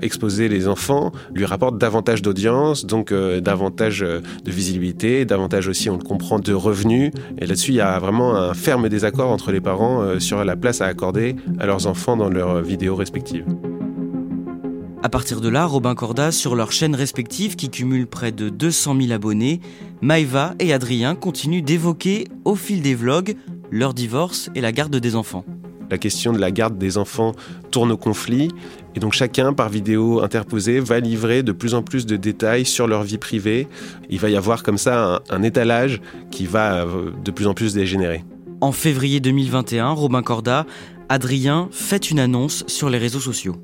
exposés 0.03 0.49
les 0.49 0.69
enfants 0.69 1.13
lui 1.35 1.45
rapportent 1.45 1.79
davantage 1.79 2.23
d'audience, 2.23 2.87
donc 2.87 3.13
davantage 3.13 4.01
de 4.01 4.51
visibilité, 4.51 5.25
davantage 5.25 5.69
aussi, 5.69 5.91
on 5.91 5.97
le 5.97 6.05
comprend, 6.05 6.39
de 6.39 6.53
revenus. 6.53 7.11
Et 7.39 7.47
là-dessus, 7.47 7.73
il 7.73 7.77
y 7.77 7.81
a 7.81 7.99
vraiment 7.99 8.37
un 8.37 8.55
ferme 8.55 8.89
désaccord 8.89 9.31
entre 9.31 9.53
les 9.53 9.61
parents 9.61 10.19
sur 10.19 10.45
la 10.45 10.57
place 10.57 10.81
à 10.81 10.87
accorder 10.87 11.37
à 11.59 11.67
leurs 11.67 11.87
enfants 11.87 12.17
dans 12.17 12.29
leurs 12.29 12.63
vidéos 12.63 12.97
respectives. 12.97 13.45
À 15.05 15.11
partir 15.11 15.43
de 15.43 15.51
là, 15.51 15.67
Robin 15.67 15.95
Corda, 15.95 16.33
sur 16.33 16.57
leurs 16.57 16.73
chaînes 16.73 16.95
respectives 16.95 17.57
qui 17.57 17.69
cumulent 17.69 18.07
près 18.07 18.33
de 18.33 18.49
200 18.49 18.97
000 19.03 19.13
abonnés, 19.13 19.61
Maëva 20.01 20.55
et 20.59 20.73
Adrien 20.73 21.15
continuent 21.15 21.63
d'évoquer, 21.63 22.27
au 22.47 22.55
fil 22.55 22.81
des 22.81 22.95
vlogs, 22.95 23.37
leur 23.71 23.93
divorce 23.93 24.49
et 24.55 24.63
la 24.63 24.73
garde 24.73 24.97
des 24.97 25.15
enfants. 25.15 25.45
La 25.91 25.99
question 25.99 26.33
de 26.33 26.39
la 26.39 26.51
garde 26.51 26.79
des 26.79 26.97
enfants 26.97 27.33
tourne 27.71 27.93
au 27.93 27.99
conflit 27.99 28.49
et 28.95 28.99
donc 28.99 29.13
chacun, 29.13 29.53
par 29.53 29.69
vidéo 29.69 30.23
interposée, 30.23 30.81
va 30.81 31.01
livrer 31.01 31.43
de 31.43 31.53
plus 31.53 31.75
en 31.75 31.83
plus 31.83 32.07
de 32.07 32.17
détails 32.17 32.65
sur 32.65 32.87
leur 32.87 33.03
vie 33.03 33.19
privée. 33.19 33.69
Il 34.09 34.21
va 34.21 34.31
y 34.31 34.37
avoir 34.37 34.63
comme 34.63 34.79
ça 34.79 35.17
un, 35.17 35.37
un 35.37 35.43
étalage 35.43 36.01
qui 36.31 36.47
va 36.47 36.77
euh, 36.77 37.11
de 37.23 37.31
plus 37.31 37.47
en 37.47 37.53
plus 37.53 37.75
dégénérer. 37.75 38.25
En 38.63 38.73
février 38.73 39.21
2021, 39.21 39.91
Robin 39.91 40.23
Corda, 40.23 40.65
Adrien 41.11 41.69
fait 41.73 42.11
une 42.11 42.21
annonce 42.21 42.65
sur 42.69 42.89
les 42.89 42.97
réseaux 42.97 43.21
sociaux 43.21 43.57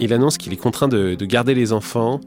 il 0.00 0.12
annonce 0.12 0.38
qu'il 0.38 0.52
est 0.52 0.56
contraint 0.56 0.88
de, 0.88 1.14
garder 1.24 1.54
les 1.54 1.72
enfants 1.72 2.20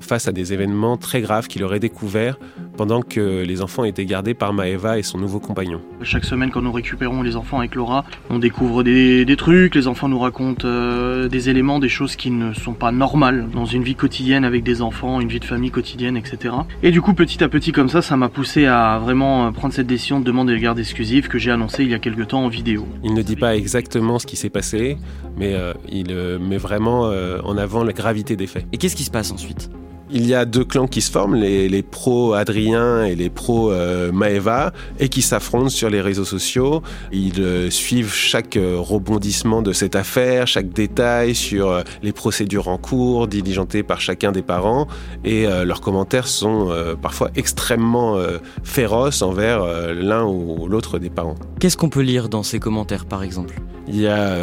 face 0.00 0.28
à 0.28 0.32
des 0.32 0.52
événements 0.52 0.96
très 0.96 1.20
graves 1.20 1.46
qu'il 1.48 1.64
aurait 1.64 1.80
découverts 1.80 2.38
pendant 2.76 3.02
que 3.02 3.44
les 3.44 3.62
enfants 3.62 3.84
étaient 3.84 4.04
gardés 4.04 4.34
par 4.34 4.52
Maeva 4.52 4.98
et 4.98 5.02
son 5.02 5.18
nouveau 5.18 5.40
compagnon. 5.40 5.80
Chaque 6.02 6.24
semaine, 6.24 6.50
quand 6.50 6.62
nous 6.62 6.72
récupérons 6.72 7.22
les 7.22 7.36
enfants 7.36 7.58
avec 7.58 7.74
Laura, 7.74 8.04
on 8.30 8.38
découvre 8.38 8.82
des, 8.82 9.36
trucs, 9.36 9.74
les 9.74 9.88
enfants 9.88 10.08
nous 10.08 10.18
racontent 10.18 10.66
euh, 10.66 11.28
des 11.28 11.50
éléments, 11.50 11.78
des 11.78 11.88
choses 11.88 12.16
qui 12.16 12.30
ne 12.30 12.52
sont 12.52 12.72
pas 12.72 12.92
normales 12.92 13.48
dans 13.52 13.64
une 13.64 13.82
vie 13.82 13.94
quotidienne 13.94 14.44
avec 14.44 14.62
des 14.62 14.82
enfants, 14.82 15.20
une 15.20 15.28
vie 15.28 15.40
de 15.40 15.44
famille 15.44 15.70
quotidienne, 15.70 16.16
etc. 16.16 16.54
Et 16.82 16.90
du 16.90 17.00
coup, 17.00 17.14
petit 17.14 17.42
à 17.42 17.48
petit, 17.48 17.72
comme 17.72 17.88
ça, 17.88 18.02
ça 18.02 18.16
m'a 18.16 18.28
poussé 18.28 18.66
à 18.66 18.98
vraiment 18.98 19.52
prendre 19.52 19.74
cette 19.74 19.86
décision 19.86 20.20
de 20.20 20.24
demander 20.24 20.54
les 20.54 20.60
gardes 20.60 20.78
exclusives 20.78 21.28
que 21.28 21.38
j'ai 21.38 21.50
annoncé 21.50 21.84
il 21.84 21.90
y 21.90 21.94
a 21.94 21.98
quelques 21.98 22.28
temps 22.28 22.44
en 22.44 22.48
vidéo. 22.48 22.86
Il 23.02 23.14
ne 23.14 23.22
dit 23.22 23.36
pas 23.36 23.56
exactement 23.56 24.18
ce 24.18 24.26
qui 24.26 24.36
s'est 24.36 24.50
passé, 24.50 24.96
mais 25.36 25.54
euh, 25.54 25.72
il 25.90 26.10
euh, 26.10 26.38
met 26.38 26.58
vraiment 26.58 27.04
en 27.04 27.56
avant 27.56 27.84
la 27.84 27.92
gravité 27.92 28.36
des 28.36 28.46
faits. 28.46 28.66
Et 28.72 28.78
qu'est-ce 28.78 28.96
qui 28.96 29.04
se 29.04 29.10
passe 29.10 29.30
ensuite? 29.30 29.70
Il 30.14 30.26
y 30.26 30.34
a 30.34 30.44
deux 30.44 30.64
clans 30.64 30.86
qui 30.86 31.00
se 31.00 31.10
forment, 31.10 31.34
les, 31.34 31.68
les 31.68 31.82
pros 31.82 32.34
Adrien 32.34 33.04
et 33.04 33.16
les 33.16 33.30
pros 33.30 33.72
euh, 33.72 34.12
Maeva, 34.12 34.72
et 35.00 35.08
qui 35.08 35.22
s'affrontent 35.22 35.70
sur 35.70 35.90
les 35.90 36.00
réseaux 36.00 36.24
sociaux. 36.24 36.82
Ils 37.12 37.40
euh, 37.40 37.68
suivent 37.68 38.14
chaque 38.14 38.56
euh, 38.56 38.76
rebondissement 38.78 39.60
de 39.60 39.72
cette 39.72 39.96
affaire, 39.96 40.46
chaque 40.46 40.70
détail 40.70 41.34
sur 41.34 41.82
les 42.04 42.12
procédures 42.12 42.68
en 42.68 42.78
cours, 42.78 43.26
diligentées 43.26 43.82
par 43.82 44.00
chacun 44.00 44.30
des 44.30 44.42
parents, 44.42 44.86
et 45.24 45.46
leurs 45.64 45.80
commentaires 45.80 46.28
sont 46.28 46.70
parfois 47.02 47.30
extrêmement 47.34 48.16
féroces 48.62 49.22
envers 49.22 49.64
l'un 49.94 50.24
ou 50.24 50.68
l'autre 50.68 51.00
des 51.00 51.10
parents. 51.10 51.34
Qu'est-ce 51.58 51.76
qu'on 51.76 51.88
peut 51.88 52.02
lire 52.02 52.28
dans 52.28 52.44
ces 52.44 52.60
commentaires, 52.60 53.06
par 53.06 53.22
exemple? 53.24 53.56
Il 53.88 54.00
y 54.00 54.06
a 54.06 54.36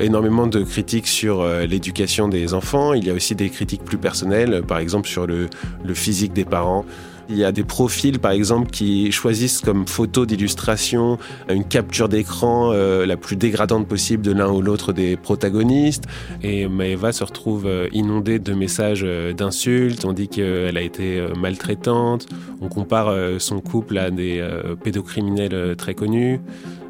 énormément 0.00 0.46
de 0.46 0.62
critiques 0.62 1.06
sur 1.06 1.44
l'éducation 1.44 2.28
des 2.28 2.54
enfants. 2.54 2.94
Il 2.94 3.04
y 3.06 3.10
a 3.10 3.14
aussi 3.14 3.34
des 3.34 3.50
critiques 3.50 3.84
plus 3.84 3.98
personnelles, 3.98 4.62
par 4.66 4.78
exemple 4.78 5.09
sur 5.10 5.26
le, 5.26 5.48
physique 5.94 6.32
des 6.32 6.44
parents. 6.44 6.84
Il 7.28 7.36
y 7.36 7.44
a 7.44 7.52
des 7.52 7.62
profils, 7.62 8.18
par 8.18 8.32
exemple, 8.32 8.70
qui 8.70 9.12
choisissent 9.12 9.60
comme 9.60 9.86
photo 9.86 10.26
d'illustration 10.26 11.16
une 11.48 11.64
capture 11.64 12.08
d'écran 12.08 12.72
euh, 12.72 13.06
la 13.06 13.16
plus 13.16 13.36
dégradante 13.36 13.86
possible 13.86 14.24
de 14.24 14.32
l'un 14.32 14.50
ou 14.50 14.60
l'autre 14.60 14.92
des 14.92 15.16
protagonistes. 15.16 16.04
Et 16.42 16.66
Maeva 16.66 17.12
se 17.12 17.22
retrouve 17.22 17.66
euh, 17.66 17.86
inondée 17.92 18.40
de 18.40 18.52
messages 18.52 19.02
euh, 19.04 19.32
d'insultes. 19.32 20.04
On 20.04 20.12
dit 20.12 20.28
qu'elle 20.28 20.76
a 20.76 20.82
été 20.82 21.24
maltraitante. 21.38 22.26
On 22.60 22.68
compare 22.68 23.14
son 23.38 23.60
couple 23.60 23.98
à 23.98 24.10
des 24.10 24.44
pédocriminels 24.82 25.76
très 25.76 25.94
connus. 25.94 26.40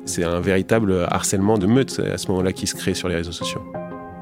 C'est 0.07 0.25
un 0.25 0.41
véritable 0.41 1.07
harcèlement 1.09 1.59
de 1.59 1.67
meute 1.67 2.01
à 2.01 2.19
ce 2.19 2.29
moment-là 2.29 2.53
qui 2.53 2.67
se 2.67 2.75
crée 2.75 2.95
sur 2.95 3.09
les 3.09 3.17
réseaux 3.17 3.33
sociaux. 3.33 3.63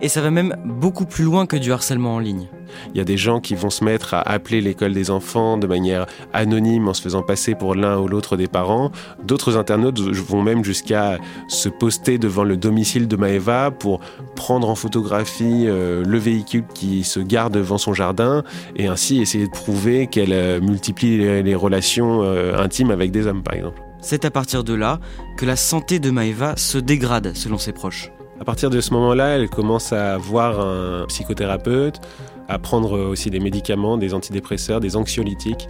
Et 0.00 0.09
ça 0.09 0.21
va 0.21 0.31
même 0.31 0.55
beaucoup 0.64 1.07
plus 1.07 1.25
loin 1.25 1.47
que 1.47 1.57
du 1.57 1.73
harcèlement 1.73 2.14
en 2.14 2.19
ligne. 2.21 2.47
Il 2.95 2.99
y 2.99 3.00
a 3.00 3.05
des 3.05 3.17
gens 3.17 3.40
qui 3.40 3.57
vont 3.57 3.71
se 3.71 3.83
mettre 3.83 4.14
à 4.14 4.21
appeler 4.21 4.61
l'école 4.61 4.93
des 4.93 5.11
enfants 5.11 5.57
de 5.59 5.67
manière 5.67 6.07
anonyme 6.33 6.87
en 6.87 6.95
se 6.95 7.02
faisant 7.02 7.23
passer 7.23 7.57
pour 7.57 7.75
l'un 7.75 7.99
ou 7.99 8.07
l'autre 8.07 8.37
des 8.37 8.47
parents. 8.47 8.93
D'autres 9.25 9.57
internautes 9.57 9.99
vont 9.99 10.43
même 10.43 10.64
jusqu'à 10.64 11.19
se 11.49 11.69
poster 11.69 12.19
devant 12.19 12.45
le 12.45 12.57
domicile 12.57 13.09
de 13.09 13.17
Maeva 13.17 13.73
pour 13.73 14.00
prendre 14.37 14.69
en 14.69 14.76
photographie 14.76 15.64
euh, 15.67 16.05
le 16.05 16.19
véhicule 16.19 16.64
qui 16.73 17.02
se 17.02 17.19
garde 17.19 17.55
devant 17.55 17.78
son 17.78 17.93
jardin 17.93 18.45
et 18.76 18.87
ainsi 18.87 19.21
essayer 19.21 19.47
de 19.47 19.52
prouver 19.52 20.07
qu'elle 20.07 20.33
euh, 20.33 20.61
multiplie 20.61 21.19
les, 21.19 21.55
relations 21.55 22.23
euh, 22.23 22.57
intimes 22.57 22.93
avec 22.93 23.11
des 23.11 23.26
hommes, 23.26 23.43
par 23.43 23.55
exemple. 23.55 23.83
C'est 24.00 24.25
à 24.25 24.31
partir 24.31 24.62
de 24.62 24.75
là 24.75 25.00
que 25.37 25.45
la 25.45 25.57
santé 25.57 25.99
de 25.99 26.11
Maeva 26.11 26.57
se 26.57 26.78
dégrade 26.78 27.35
selon 27.35 27.59
ses 27.59 27.73
proches. 27.73 28.12
À 28.40 28.45
partir 28.45 28.71
de 28.71 28.80
ce 28.80 28.92
moment-là, 28.95 29.37
elle 29.37 29.49
commence 29.50 29.92
à 29.92 30.16
voir 30.16 30.61
un 30.61 31.07
psychothérapeute, 31.07 32.00
à 32.49 32.59
prendre 32.59 32.99
aussi 32.99 33.30
des 33.30 33.40
médicaments, 33.40 33.99
des 33.99 34.14
antidépresseurs, 34.14 34.80
des 34.80 34.97
anxiolytiques, 34.97 35.68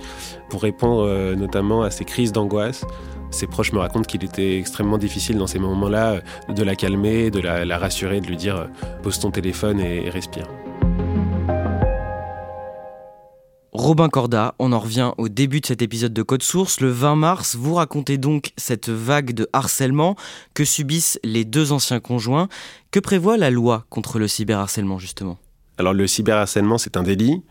pour 0.51 0.63
répondre 0.63 1.07
euh, 1.07 1.35
notamment 1.35 1.83
à 1.83 1.91
ces 1.91 2.05
crises 2.05 2.33
d'angoisse. 2.33 2.85
Ses 3.31 3.47
proches 3.47 3.73
me 3.73 3.79
racontent 3.79 4.05
qu'il 4.05 4.25
était 4.25 4.59
extrêmement 4.59 4.99
difficile 4.99 5.39
dans 5.39 5.47
ces 5.47 5.59
moments-là 5.59 6.21
de 6.49 6.63
la 6.63 6.77
calmer, 6.77 7.31
de 7.31 7.41
la, 7.41 7.79
rassurer, 7.79 8.21
de 8.21 8.27
lui 8.27 8.37
dire 8.37 8.57
euh, 8.57 8.67
pose 9.03 9.19
ton 9.19 9.31
téléphone 9.31 9.81
et 9.81 10.09
respire. 10.11 10.47
Robin 13.73 14.09
Corda, 14.09 14.55
on 14.59 14.73
en 14.73 14.79
revient 14.79 15.13
au 15.19 15.29
début 15.29 15.61
de 15.61 15.67
cet 15.67 15.83
épisode 15.83 16.15
de 16.15 16.23
Code 16.23 16.43
Source. 16.43 16.81
Le 16.81 16.89
20 16.89 17.17
mars, 17.17 17.55
vous 17.55 17.75
racontez 17.75 18.17
donc 18.17 18.53
cette 18.57 18.89
vague 18.89 19.35
de 19.35 19.47
harcèlement 19.53 20.17
que 20.55 20.65
subissent 20.65 21.21
les 21.23 21.45
deux 21.45 21.71
anciens 21.73 22.01
conjoints. 22.01 22.49
Que 22.91 22.99
prévoit 22.99 23.37
la 23.37 23.51
loi 23.51 23.85
contre 23.91 24.19
le 24.19 24.27
cyberharcèlement 24.27 24.99
justement? 24.99 25.37
Alors 25.77 25.93
le 25.93 26.07
cyberharcèlement, 26.07 26.79
c'est 26.79 26.97
un 26.97 27.03
délit. 27.03 27.43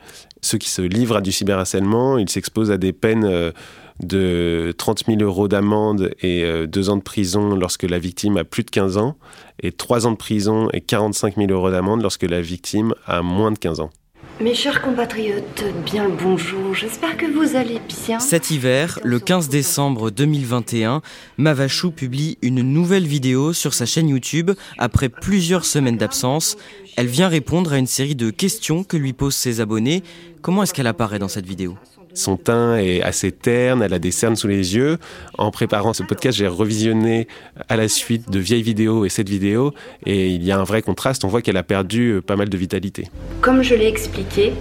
Ceux 0.41 0.57
qui 0.57 0.69
se 0.69 0.81
livrent 0.81 1.17
à 1.17 1.21
du 1.21 1.31
cyberharcèlement, 1.31 2.17
ils 2.17 2.29
s'exposent 2.29 2.71
à 2.71 2.77
des 2.77 2.93
peines 2.93 3.25
euh, 3.25 3.51
de 4.00 4.74
30 4.75 5.05
000 5.05 5.21
euros 5.21 5.47
d'amende 5.47 6.12
et 6.21 6.41
2 6.67 6.89
euh, 6.89 6.91
ans 6.91 6.97
de 6.97 7.03
prison 7.03 7.55
lorsque 7.55 7.83
la 7.83 8.00
victime 8.00 8.38
a 8.38 8.43
plus 8.43 8.63
de 8.63 8.71
15 8.71 8.97
ans, 8.97 9.17
et 9.62 9.71
3 9.71 10.07
ans 10.07 10.12
de 10.12 10.17
prison 10.17 10.67
et 10.74 10.81
45 10.81 11.36
000 11.36 11.51
euros 11.51 11.69
d'amende 11.69 12.01
lorsque 12.01 12.24
la 12.24 12.41
victime 12.41 12.95
a 13.05 13.21
moins 13.21 13.51
de 13.51 13.59
15 13.59 13.79
ans. 13.81 13.91
Mes 14.39 14.53
chers 14.53 14.84
compatriotes, 14.84 15.63
bien 15.84 16.08
le 16.08 16.15
bonjour, 16.15 16.75
j'espère 16.75 17.17
que 17.17 17.25
vous 17.25 17.56
allez 17.56 17.82
bien. 18.06 18.20
Cet 18.20 18.51
hiver, 18.51 19.00
le 19.03 19.20
15 19.20 19.50
décembre 19.50 20.12
2021, 20.12 21.01
Mavachou 21.38 21.89
publie 21.89 22.38
une 22.44 22.62
nouvelle 22.62 23.08
vidéo 23.08 23.51
sur 23.51 23.74
sa 23.74 23.88
chaîne 23.88 24.10
YouTube 24.10 24.51
après 24.77 25.10
plusieurs 25.10 25.65
semaines 25.65 25.98
d'absence. 25.98 26.56
Elle 26.98 27.08
vient 27.08 27.29
répondre 27.29 27.74
à 27.74 27.79
une 27.79 27.88
série 27.88 28.15
de 28.15 28.29
questions 28.29 28.84
que 28.84 28.96
lui 28.96 29.13
posent 29.13 29.36
ses 29.36 29.60
abonnés. 29.60 30.03
Comment 30.44 30.62
est-ce 30.62 30.74
qu'elle 30.75 30.86
apparaît 30.86 31.20
dans 31.20 31.27
cette 31.27 31.48
vidéo? 31.48 31.75
Son 32.17 32.38
teint 32.38 32.77
est 32.77 33.01
assez 33.01 33.31
terne, 33.31 33.81
elle 33.83 33.93
a 33.93 34.00
des 34.00 34.12
cernes 34.12 34.36
sous 34.36 34.47
les 34.47 34.75
yeux. 34.75 34.97
En 35.38 35.51
préparant 35.51 35.93
ce 35.93 36.03
podcast, 36.03 36.38
j'ai 36.38 36.47
revisionné 36.47 37.27
à 37.69 37.77
la 37.77 37.88
suite 37.88 38.29
de 38.29 38.39
vieilles 38.39 38.63
vidéos 38.63 39.05
et 39.05 39.09
cette 39.09 39.29
vidéo, 39.29 39.74
et 40.05 40.29
il 40.29 40.43
y 40.43 40.51
a 40.51 40.59
un 40.59 40.63
vrai 40.63 40.81
contraste. 40.81 41.24
On 41.24 41.27
voit 41.27 41.41
qu'elle 41.41 41.57
a 41.57 41.63
perdu 41.63 42.09
euh, 42.09 42.21
pas 42.21 42.36
mal 42.36 42.50
de 42.50 42.57
vitalité. 42.57 43.07
Comme 43.41 43.62
je 43.62 43.75
l'ai 43.75 43.88
expliqué, 43.88 44.53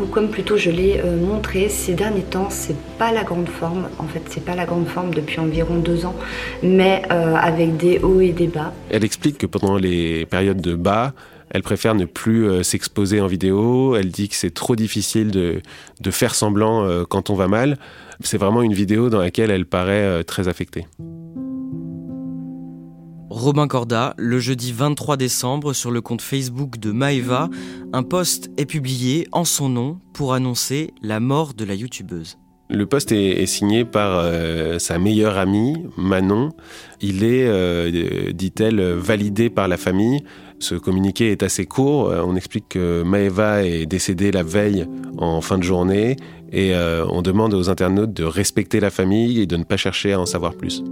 ou 0.00 0.06
comme 0.06 0.30
plutôt 0.30 0.56
je 0.56 0.70
l'ai 0.70 1.00
euh, 1.04 1.16
montré, 1.20 1.68
ces 1.68 1.94
derniers 1.94 2.22
temps, 2.22 2.48
c'est 2.50 2.76
pas 2.98 3.12
la 3.12 3.24
grande 3.24 3.48
forme. 3.48 3.88
En 3.98 4.06
fait, 4.06 4.22
c'est 4.28 4.44
pas 4.44 4.54
la 4.54 4.64
grande 4.64 4.86
forme 4.86 5.12
depuis 5.12 5.40
environ 5.40 5.76
deux 5.76 6.06
ans, 6.06 6.16
mais 6.62 7.02
euh, 7.10 7.34
avec 7.34 7.76
des 7.76 7.98
hauts 7.98 8.20
et 8.20 8.32
des 8.32 8.46
bas. 8.46 8.72
Elle 8.90 9.04
explique 9.04 9.38
que 9.38 9.46
pendant 9.46 9.76
les 9.76 10.26
périodes 10.26 10.60
de 10.60 10.74
bas, 10.74 11.12
elle 11.50 11.62
préfère 11.62 11.94
ne 11.94 12.04
plus 12.04 12.46
euh, 12.46 12.62
s'exposer 12.62 13.20
en 13.20 13.26
vidéo. 13.26 13.96
Elle 13.96 14.10
dit 14.10 14.28
que 14.28 14.34
c'est 14.34 14.52
trop 14.52 14.76
difficile 14.76 15.30
de, 15.30 15.62
de 16.00 16.10
faire 16.10 16.34
semblant 16.34 16.84
euh, 16.84 17.04
quand 17.08 17.30
on 17.30 17.34
va 17.34 17.48
mal. 17.48 17.78
C'est 18.20 18.38
vraiment 18.38 18.62
une 18.62 18.74
vidéo 18.74 19.10
dans 19.10 19.20
laquelle 19.20 19.50
elle 19.50 19.66
paraît 19.66 20.04
euh, 20.04 20.22
très 20.22 20.48
affectée. 20.48 20.86
Robin 23.30 23.68
Corda, 23.68 24.14
le 24.16 24.40
jeudi 24.40 24.72
23 24.72 25.16
décembre, 25.16 25.72
sur 25.72 25.90
le 25.90 26.00
compte 26.00 26.22
Facebook 26.22 26.78
de 26.78 26.90
Maeva, 26.90 27.48
un 27.92 28.02
post 28.02 28.50
est 28.56 28.66
publié 28.66 29.28
en 29.32 29.44
son 29.44 29.68
nom 29.68 30.00
pour 30.12 30.34
annoncer 30.34 30.92
la 31.02 31.20
mort 31.20 31.54
de 31.54 31.64
la 31.64 31.74
youtubeuse. 31.74 32.38
Le 32.70 32.84
poste 32.84 33.12
est, 33.12 33.46
signé 33.46 33.86
par 33.86 34.18
euh, 34.18 34.78
sa 34.78 34.98
meilleure 34.98 35.38
amie, 35.38 35.86
Manon. 35.96 36.50
Il 37.00 37.24
est, 37.24 37.46
euh, 37.46 38.32
dit-elle, 38.32 38.82
validé 38.82 39.48
par 39.48 39.68
la 39.68 39.78
famille 39.78 40.22
Ce 40.60 40.74
communiqué 40.74 41.30
est 41.30 41.42
assez 41.42 41.66
court. 41.66 42.12
On 42.26 42.34
explique 42.36 42.68
que 42.70 43.02
Maeva 43.02 43.64
est 43.64 43.86
décédée 43.86 44.30
la 44.32 44.42
veille 44.42 44.86
en 45.16 45.40
fin 45.40 45.58
de 45.58 45.62
journée 45.62 46.16
et 46.52 46.74
on 46.74 47.22
demande 47.22 47.54
aux 47.54 47.70
internautes 47.70 48.12
de 48.12 48.24
respecter 48.24 48.80
la 48.80 48.90
famille 48.90 49.40
et 49.40 49.46
de 49.46 49.56
ne 49.56 49.64
pas 49.64 49.76
chercher 49.76 50.14
à 50.14 50.20
en 50.20 50.26
savoir 50.26 50.54
plus. 50.54 50.82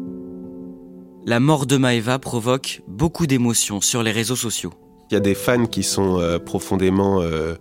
La 1.26 1.40
mort 1.40 1.66
de 1.66 1.76
Maeva 1.76 2.20
provoque 2.20 2.82
beaucoup 2.87 3.26
d'émotions 3.26 3.80
sur 3.80 4.04
les 4.04 4.12
réseaux 4.12 4.37
sociaux. 4.37 4.73
Il 5.11 5.14
y 5.14 5.16
a 5.16 5.20
des 5.20 5.35
fans 5.35 5.66
qui 5.66 5.82
sont 5.82 6.20
profondément 6.44 7.20
euh, 7.20 7.54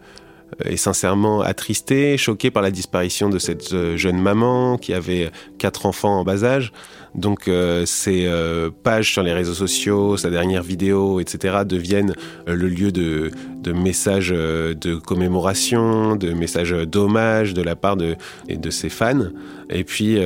et 0.64 0.78
sincèrement 0.78 1.42
attristé, 1.42 2.18
choqué 2.18 2.52
par 2.52 2.64
la 2.64 2.72
disparition 2.72 3.30
de 3.30 3.40
cette 3.40 3.74
euh, 3.74 3.98
jeune 3.98 4.20
maman 4.20 4.78
qui 4.78 4.94
avait 4.94 5.32
quatre 5.58 5.86
enfants 5.86 6.20
en 6.20 6.24
bas 6.24 6.44
âge. 6.44 6.72
Donc 7.14 7.48
euh, 7.48 7.86
ces 7.86 8.30
pages 8.84 9.14
sur 9.14 9.24
les 9.24 9.32
réseaux 9.32 9.54
sociaux, 9.54 10.18
sa 10.18 10.30
dernière 10.30 10.64
vidéo, 10.64 11.22
etc. 11.22 11.60
deviennent 11.66 12.14
le 12.46 12.68
lieu 12.68 12.92
de, 12.92 13.32
de, 13.62 13.72
messages 13.72 14.32
de 14.32 14.96
commémoration, 14.96 16.18
de 16.18 16.34
messages 16.34 16.72
d'hommage 16.72 17.54
de 17.54 17.62
la 17.62 17.78
part 17.78 17.96
de, 17.96 18.16
de 18.50 18.70
ses 18.70 18.90
fans. 18.90 19.30
Et 19.70 19.86
puis 19.86 20.20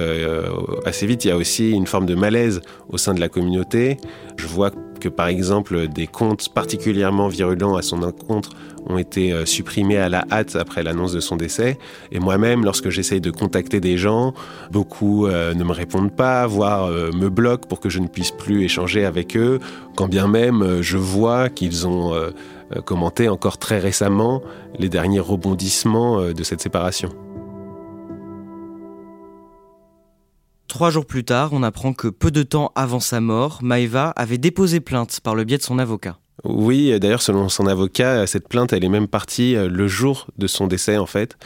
assez 0.84 1.06
vite, 1.06 1.26
il 1.26 1.28
y 1.28 1.32
a 1.32 1.38
aussi 1.38 1.70
une 1.70 1.86
forme 1.86 2.08
de 2.08 2.16
malaise 2.16 2.62
au 2.90 2.98
sein 2.98 3.14
de 3.14 3.20
la 3.20 3.30
communauté. 3.30 3.98
Je 4.38 4.48
vois 4.48 4.72
que 5.00 5.10
par 5.10 5.28
exemple 5.28 5.88
des 5.88 6.08
comptes 6.08 6.50
particulièrement 6.50 7.28
virulents 7.28 7.76
à 7.76 7.82
son 7.82 8.04
encontre 8.04 8.52
ont 8.88 8.98
été 8.98 9.32
euh, 9.32 9.46
supprimés 9.46 9.98
à 9.98 10.10
la 10.10 10.26
hâte 10.32 10.56
après 10.56 10.84
l'annonce 10.84 11.12
de 11.12 11.20
son 11.20 11.36
décès. 11.36 11.78
Et 12.12 12.20
moi-même, 12.20 12.64
lorsque 12.64 12.90
j'essaye 12.90 13.22
de 13.22 13.32
contacter 13.32 13.80
des 13.80 13.98
gens, 13.98 14.34
beaucoup 14.72 15.28
euh, 15.28 15.54
ne 15.54 15.64
me 15.64 15.72
répondent 15.72 16.12
pas, 16.12 16.46
voire 16.48 16.86
euh, 16.86 17.12
me 17.12 17.30
bloquent 17.30 17.68
pour 17.68 17.80
que 17.80 17.90
je 17.90 18.00
ne 18.00 18.08
puisse 18.08 18.32
plus 18.32 18.64
échanger 18.64 19.06
avec 19.06 19.36
eux, 19.36 19.60
quand 19.96 20.08
bien 20.08 20.28
même 20.28 20.82
je 20.82 20.98
vois 20.98 21.50
qu'ils 21.50 21.88
ont 21.88 22.14
commenté 22.86 23.30
encore 23.30 23.58
très 23.58 23.80
récemment 23.80 24.42
les 24.78 24.90
derniers 24.90 25.20
rebondissements 25.20 26.22
de 26.32 26.44
cette 26.44 26.62
séparation. 26.62 27.10
Trois 30.70 30.92
jours 30.92 31.08
plus 31.08 31.24
tard, 31.24 31.50
on 31.54 31.64
apprend 31.64 31.94
que 31.94 32.08
peu 32.08 32.30
de 32.30 32.44
temps 32.44 32.72
avant 32.76 33.00
sa 33.00 33.20
mort, 33.22 33.58
Maeva 33.64 34.12
avait 34.16 34.38
déposé 34.38 34.80
plainte 34.80 35.20
par 35.20 35.34
le 35.34 35.44
biais 35.44 35.58
de 35.58 35.64
son 35.64 35.80
avocat. 35.80 36.20
Oui, 36.44 36.98
d'ailleurs, 37.00 37.24
selon 37.24 37.50
son 37.50 37.66
avocat, 37.66 38.28
cette 38.28 38.48
plainte, 38.48 38.72
elle 38.72 38.86
est 38.86 38.90
même 38.90 39.08
partie 39.08 39.56
euh, 39.56 39.68
le 39.68 39.88
jour 39.88 40.28
de 40.38 40.46
son 40.46 40.68
décès, 40.68 40.98
en 40.98 41.08
fait. 41.08 41.38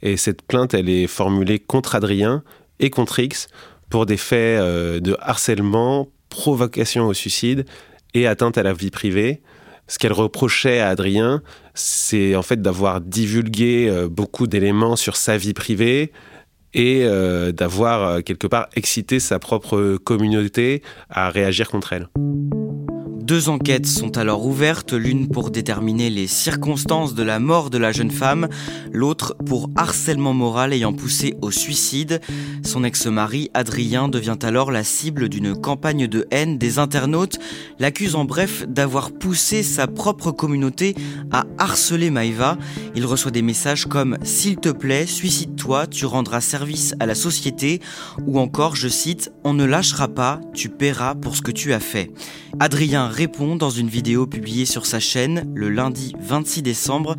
Et 0.00 0.16
cette 0.16 0.42
plainte, 0.42 0.74
elle 0.74 0.88
est 0.88 1.08
formulée 1.08 1.58
contre 1.58 1.96
Adrien 1.96 2.44
et 2.78 2.88
contre 2.88 3.18
X 3.18 3.48
pour 3.90 4.06
des 4.06 4.16
faits 4.16 4.60
euh, 4.60 5.00
de 5.00 5.16
harcèlement, 5.20 6.08
provocation 6.28 7.08
au 7.08 7.14
suicide 7.14 7.66
et 8.14 8.28
atteinte 8.28 8.58
à 8.58 8.62
la 8.62 8.74
vie 8.74 8.92
privée. 8.92 9.42
Ce 9.88 9.98
qu'elle 9.98 10.12
reprochait 10.12 10.78
à 10.78 10.90
Adrien, 10.90 11.42
c'est 11.74 12.36
en 12.36 12.42
fait 12.42 12.62
d'avoir 12.62 13.00
divulgué 13.00 13.88
euh, 13.88 14.08
beaucoup 14.08 14.46
d'éléments 14.46 14.94
sur 14.94 15.16
sa 15.16 15.36
vie 15.36 15.52
privée, 15.54 16.12
et 16.74 17.02
euh, 17.04 17.52
d'avoir 17.52 18.02
euh, 18.02 18.20
quelque 18.20 18.46
part 18.46 18.68
excité 18.74 19.20
sa 19.20 19.38
propre 19.38 19.96
communauté 19.96 20.82
à 21.08 21.30
réagir 21.30 21.70
contre 21.70 21.92
elle. 21.92 22.08
Deux 23.28 23.50
enquêtes 23.50 23.84
sont 23.84 24.16
alors 24.16 24.46
ouvertes, 24.46 24.94
l'une 24.94 25.28
pour 25.28 25.50
déterminer 25.50 26.08
les 26.08 26.26
circonstances 26.26 27.14
de 27.14 27.22
la 27.22 27.38
mort 27.38 27.68
de 27.68 27.76
la 27.76 27.92
jeune 27.92 28.10
femme, 28.10 28.48
l'autre 28.90 29.36
pour 29.44 29.68
harcèlement 29.76 30.32
moral 30.32 30.72
ayant 30.72 30.94
poussé 30.94 31.34
au 31.42 31.50
suicide. 31.50 32.22
Son 32.64 32.84
ex-mari, 32.84 33.50
Adrien, 33.52 34.08
devient 34.08 34.38
alors 34.40 34.70
la 34.70 34.82
cible 34.82 35.28
d'une 35.28 35.54
campagne 35.54 36.06
de 36.06 36.26
haine 36.30 36.56
des 36.56 36.78
internautes, 36.78 37.38
l'accuse 37.78 38.14
en 38.14 38.24
bref 38.24 38.66
d'avoir 38.66 39.12
poussé 39.12 39.62
sa 39.62 39.86
propre 39.86 40.30
communauté 40.30 40.94
à 41.30 41.44
harceler 41.58 42.08
Maïva. 42.08 42.56
Il 42.94 43.04
reçoit 43.04 43.30
des 43.30 43.42
messages 43.42 43.84
comme 43.84 44.16
S'il 44.22 44.56
te 44.56 44.70
plaît, 44.70 45.04
suicide-toi, 45.04 45.86
tu 45.86 46.06
rendras 46.06 46.40
service 46.40 46.94
à 46.98 47.04
la 47.04 47.14
société, 47.14 47.82
ou 48.26 48.38
encore, 48.38 48.74
je 48.74 48.88
cite, 48.88 49.32
On 49.44 49.52
ne 49.52 49.66
lâchera 49.66 50.08
pas, 50.08 50.40
tu 50.54 50.70
paieras 50.70 51.14
pour 51.14 51.36
ce 51.36 51.42
que 51.42 51.52
tu 51.52 51.74
as 51.74 51.80
fait. 51.80 52.10
Adrien 52.60 53.08
répond 53.08 53.56
dans 53.56 53.70
une 53.70 53.88
vidéo 53.88 54.26
publiée 54.26 54.66
sur 54.66 54.86
sa 54.86 55.00
chaîne 55.00 55.50
le 55.54 55.68
lundi 55.68 56.14
26 56.20 56.62
décembre. 56.62 57.16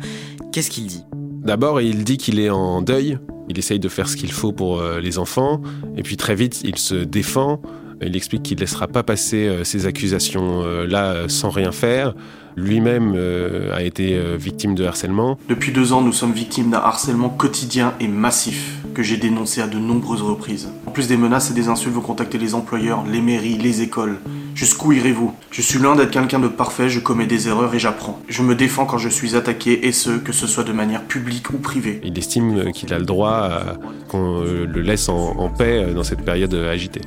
Qu'est-ce 0.52 0.70
qu'il 0.70 0.86
dit? 0.86 1.04
D'abord, 1.12 1.80
il 1.80 2.04
dit 2.04 2.18
qu'il 2.18 2.38
est 2.38 2.50
en 2.50 2.82
deuil. 2.82 3.18
Il 3.48 3.58
essaye 3.58 3.80
de 3.80 3.88
faire 3.88 4.08
ce 4.08 4.16
qu'il 4.16 4.32
faut 4.32 4.52
pour 4.52 4.80
euh, 4.80 5.00
les 5.00 5.18
enfants. 5.18 5.60
Et 5.96 6.02
puis 6.02 6.16
très 6.16 6.34
vite, 6.34 6.60
il 6.64 6.78
se 6.78 6.94
défend. 6.94 7.62
Il 8.02 8.16
explique 8.16 8.42
qu'il 8.42 8.56
ne 8.56 8.60
laissera 8.60 8.88
pas 8.88 9.02
passer 9.02 9.46
euh, 9.46 9.64
ces 9.64 9.86
accusations-là 9.86 11.12
euh, 11.12 11.28
sans 11.28 11.50
rien 11.50 11.72
faire. 11.72 12.14
Lui-même 12.56 13.16
a 13.72 13.82
été 13.84 14.20
victime 14.36 14.74
de 14.74 14.84
harcèlement. 14.84 15.38
Depuis 15.48 15.70
deux 15.70 15.92
ans, 15.92 16.02
nous 16.02 16.12
sommes 16.12 16.32
victimes 16.32 16.70
d'un 16.70 16.78
harcèlement 16.78 17.28
quotidien 17.28 17.94
et 18.00 18.08
massif 18.08 18.80
que 18.92 19.04
j'ai 19.04 19.16
dénoncé 19.16 19.62
à 19.62 19.68
de 19.68 19.78
nombreuses 19.78 20.20
reprises. 20.20 20.68
En 20.86 20.90
plus 20.90 21.06
des 21.06 21.16
menaces 21.16 21.50
et 21.50 21.54
des 21.54 21.68
insultes, 21.68 21.94
vous 21.94 22.00
contactez 22.00 22.38
les 22.38 22.54
employeurs, 22.54 23.04
les 23.06 23.20
mairies, 23.20 23.56
les 23.56 23.82
écoles. 23.82 24.18
Jusqu'où 24.54 24.92
irez-vous? 24.92 25.32
Je 25.50 25.62
suis 25.62 25.78
loin 25.78 25.94
d'être 25.94 26.10
quelqu'un 26.10 26.40
de 26.40 26.48
parfait, 26.48 26.88
je 26.88 26.98
commets 27.00 27.26
des 27.26 27.48
erreurs 27.48 27.74
et 27.74 27.78
j'apprends. 27.78 28.20
Je 28.28 28.42
me 28.42 28.54
défends 28.54 28.84
quand 28.84 28.98
je 28.98 29.08
suis 29.08 29.36
attaqué 29.36 29.86
et 29.86 29.92
ce, 29.92 30.10
que 30.10 30.32
ce 30.32 30.46
soit 30.46 30.64
de 30.64 30.72
manière 30.72 31.04
publique 31.04 31.50
ou 31.50 31.58
privée. 31.58 32.00
Il 32.04 32.18
estime 32.18 32.72
qu'il 32.72 32.92
a 32.92 32.98
le 32.98 33.06
droit 33.06 33.48
qu'on 34.08 34.40
le 34.40 34.82
laisse 34.82 35.08
en, 35.08 35.48
paix 35.48 35.86
dans 35.94 36.04
cette 36.04 36.22
période 36.22 36.54
agitée. 36.54 37.02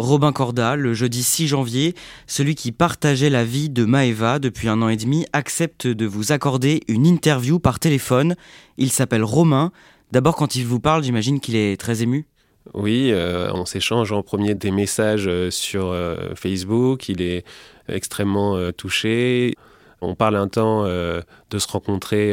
Robin 0.00 0.32
Corda, 0.32 0.76
le 0.76 0.94
jeudi 0.94 1.22
6 1.22 1.48
janvier, 1.48 1.94
celui 2.26 2.54
qui 2.54 2.72
partageait 2.72 3.28
la 3.28 3.44
vie 3.44 3.68
de 3.68 3.84
Maeva 3.84 4.38
depuis 4.38 4.68
un 4.68 4.80
an 4.80 4.88
et 4.88 4.96
demi, 4.96 5.26
accepte 5.34 5.86
de 5.86 6.06
vous 6.06 6.32
accorder 6.32 6.80
une 6.88 7.06
interview 7.06 7.58
par 7.58 7.78
téléphone. 7.78 8.34
Il 8.78 8.90
s'appelle 8.90 9.22
Romain. 9.22 9.72
D'abord, 10.10 10.36
quand 10.36 10.56
il 10.56 10.64
vous 10.64 10.80
parle, 10.80 11.04
j'imagine 11.04 11.38
qu'il 11.38 11.54
est 11.54 11.78
très 11.78 12.02
ému. 12.02 12.26
Oui, 12.72 13.10
euh, 13.12 13.50
on 13.52 13.66
s'échange 13.66 14.10
en 14.12 14.22
premier 14.22 14.54
des 14.54 14.70
messages 14.70 15.28
euh, 15.28 15.50
sur 15.50 15.88
euh, 15.88 16.34
Facebook. 16.34 17.10
Il 17.10 17.20
est 17.20 17.44
extrêmement 17.86 18.72
touché. 18.72 19.54
On 20.00 20.14
parle 20.14 20.36
un 20.36 20.48
temps 20.48 20.84
de 20.84 21.58
se 21.58 21.68
rencontrer 21.68 22.32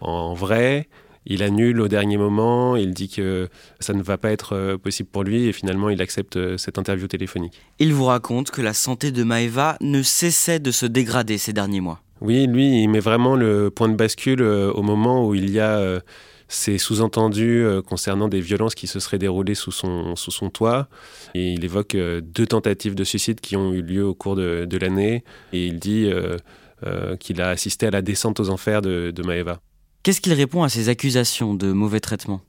en 0.00 0.34
vrai. 0.34 0.88
Il 1.26 1.42
annule 1.42 1.80
au 1.80 1.88
dernier 1.88 2.16
moment, 2.16 2.76
il 2.76 2.94
dit 2.94 3.08
que 3.08 3.48
ça 3.80 3.92
ne 3.92 4.02
va 4.02 4.16
pas 4.16 4.30
être 4.30 4.76
possible 4.76 5.08
pour 5.10 5.24
lui 5.24 5.46
et 5.46 5.52
finalement 5.52 5.90
il 5.90 6.00
accepte 6.00 6.56
cette 6.56 6.78
interview 6.78 7.08
téléphonique. 7.08 7.60
Il 7.78 7.92
vous 7.92 8.04
raconte 8.04 8.50
que 8.50 8.62
la 8.62 8.72
santé 8.72 9.10
de 9.10 9.24
Maeva 9.24 9.76
ne 9.80 10.02
cessait 10.02 10.60
de 10.60 10.70
se 10.70 10.86
dégrader 10.86 11.38
ces 11.38 11.52
derniers 11.52 11.80
mois. 11.80 12.00
Oui, 12.20 12.46
lui, 12.46 12.82
il 12.82 12.88
met 12.88 13.00
vraiment 13.00 13.36
le 13.36 13.70
point 13.70 13.88
de 13.88 13.96
bascule 13.96 14.42
au 14.42 14.82
moment 14.82 15.26
où 15.26 15.34
il 15.34 15.50
y 15.50 15.60
a 15.60 16.00
c'est 16.48 16.78
sous-entendu 16.78 17.64
euh, 17.64 17.82
concernant 17.82 18.28
des 18.28 18.40
violences 18.40 18.74
qui 18.74 18.86
se 18.86 19.00
seraient 19.00 19.18
déroulées 19.18 19.54
sous 19.54 19.72
son, 19.72 20.14
sous 20.16 20.30
son 20.30 20.50
toit. 20.50 20.88
Et 21.34 21.52
il 21.52 21.64
évoque 21.64 21.94
euh, 21.94 22.20
deux 22.20 22.46
tentatives 22.46 22.94
de 22.94 23.04
suicide 23.04 23.40
qui 23.40 23.56
ont 23.56 23.72
eu 23.72 23.82
lieu 23.82 24.04
au 24.04 24.14
cours 24.14 24.36
de, 24.36 24.78
l'année. 24.78 25.24
Et 25.52 25.66
il 25.66 25.78
dit 25.78 26.08
euh, 26.08 27.16
qu'il 27.16 27.40
a 27.40 27.48
assisté 27.48 27.86
à 27.86 27.90
la 27.90 28.02
descente 28.02 28.38
aux 28.38 28.50
enfers 28.50 28.82
de, 28.82 29.10
de 29.10 29.22
Maeva. 29.22 29.60
Qu'est-ce 30.06 30.20
qu'il 30.20 30.34
répond 30.34 30.62
à 30.62 30.68
ces 30.68 30.88
accusations 30.88 31.52
de 31.52 31.72
mauvais 31.72 31.98
traitement? 31.98 32.40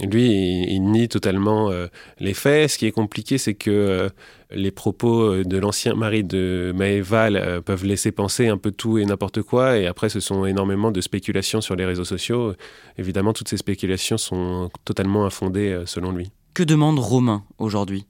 Lui, 0.00 0.64
il, 0.68 0.80
nie 0.80 1.06
totalement 1.06 1.70
euh, 1.70 1.86
les 2.18 2.34
faits. 2.34 2.70
Ce 2.70 2.76
qui 2.76 2.86
est 2.86 2.90
compliqué, 2.90 3.38
c'est 3.38 3.54
que 3.54 3.70
euh, 3.70 4.08
les 4.50 4.72
propos 4.72 5.22
euh, 5.22 5.44
de 5.44 5.58
l'ancien 5.58 5.94
mari 5.94 6.24
de 6.24 6.72
Maëva 6.74 7.60
peuvent 7.60 7.84
laisser 7.84 8.10
penser 8.10 8.48
un 8.48 8.58
peu 8.58 8.72
tout 8.72 8.98
et 8.98 9.04
n'importe 9.04 9.42
quoi. 9.42 9.78
Et 9.78 9.86
après, 9.86 10.08
ce 10.08 10.18
sont 10.18 10.44
énormément 10.44 10.90
de 10.90 11.00
spéculations 11.00 11.60
sur 11.60 11.76
les 11.76 11.84
réseaux 11.84 12.02
sociaux. 12.02 12.54
Évidemment, 12.98 13.32
toutes 13.32 13.48
ces 13.48 13.58
spéculations 13.58 14.18
sont 14.18 14.68
totalement 14.84 15.24
infondées 15.24 15.84
selon 15.86 16.10
lui. 16.10 16.32
Que 16.52 16.64
demande 16.64 16.98
Romain 16.98 17.44
aujourd'hui? 17.58 18.06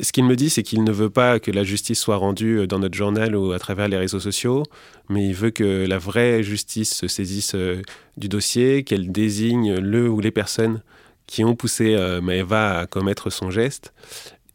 Ce 0.00 0.12
qu'il 0.12 0.24
me 0.24 0.36
dit, 0.36 0.48
c'est 0.50 0.62
qu'il 0.62 0.84
ne 0.84 0.92
veut 0.92 1.10
pas 1.10 1.38
que 1.38 1.50
la 1.50 1.64
justice 1.64 2.00
soit 2.00 2.16
rendue 2.16 2.66
dans 2.66 2.78
notre 2.78 2.94
journal 2.96 3.36
ou 3.36 3.52
à 3.52 3.58
travers 3.58 3.88
les 3.88 3.98
réseaux 3.98 4.20
sociaux, 4.20 4.62
mais 5.08 5.26
il 5.26 5.34
veut 5.34 5.50
que 5.50 5.86
la 5.86 5.98
vraie 5.98 6.42
justice 6.42 6.94
se 6.94 7.08
saisisse 7.08 7.54
du 8.16 8.28
dossier, 8.28 8.84
qu'elle 8.84 9.12
désigne 9.12 9.74
le 9.74 10.08
ou 10.08 10.20
les 10.20 10.30
personnes 10.30 10.82
qui 11.26 11.44
ont 11.44 11.54
poussé 11.54 11.94
euh, 11.94 12.20
Maëva 12.20 12.80
à 12.80 12.86
commettre 12.86 13.30
son 13.30 13.50
geste. 13.50 13.92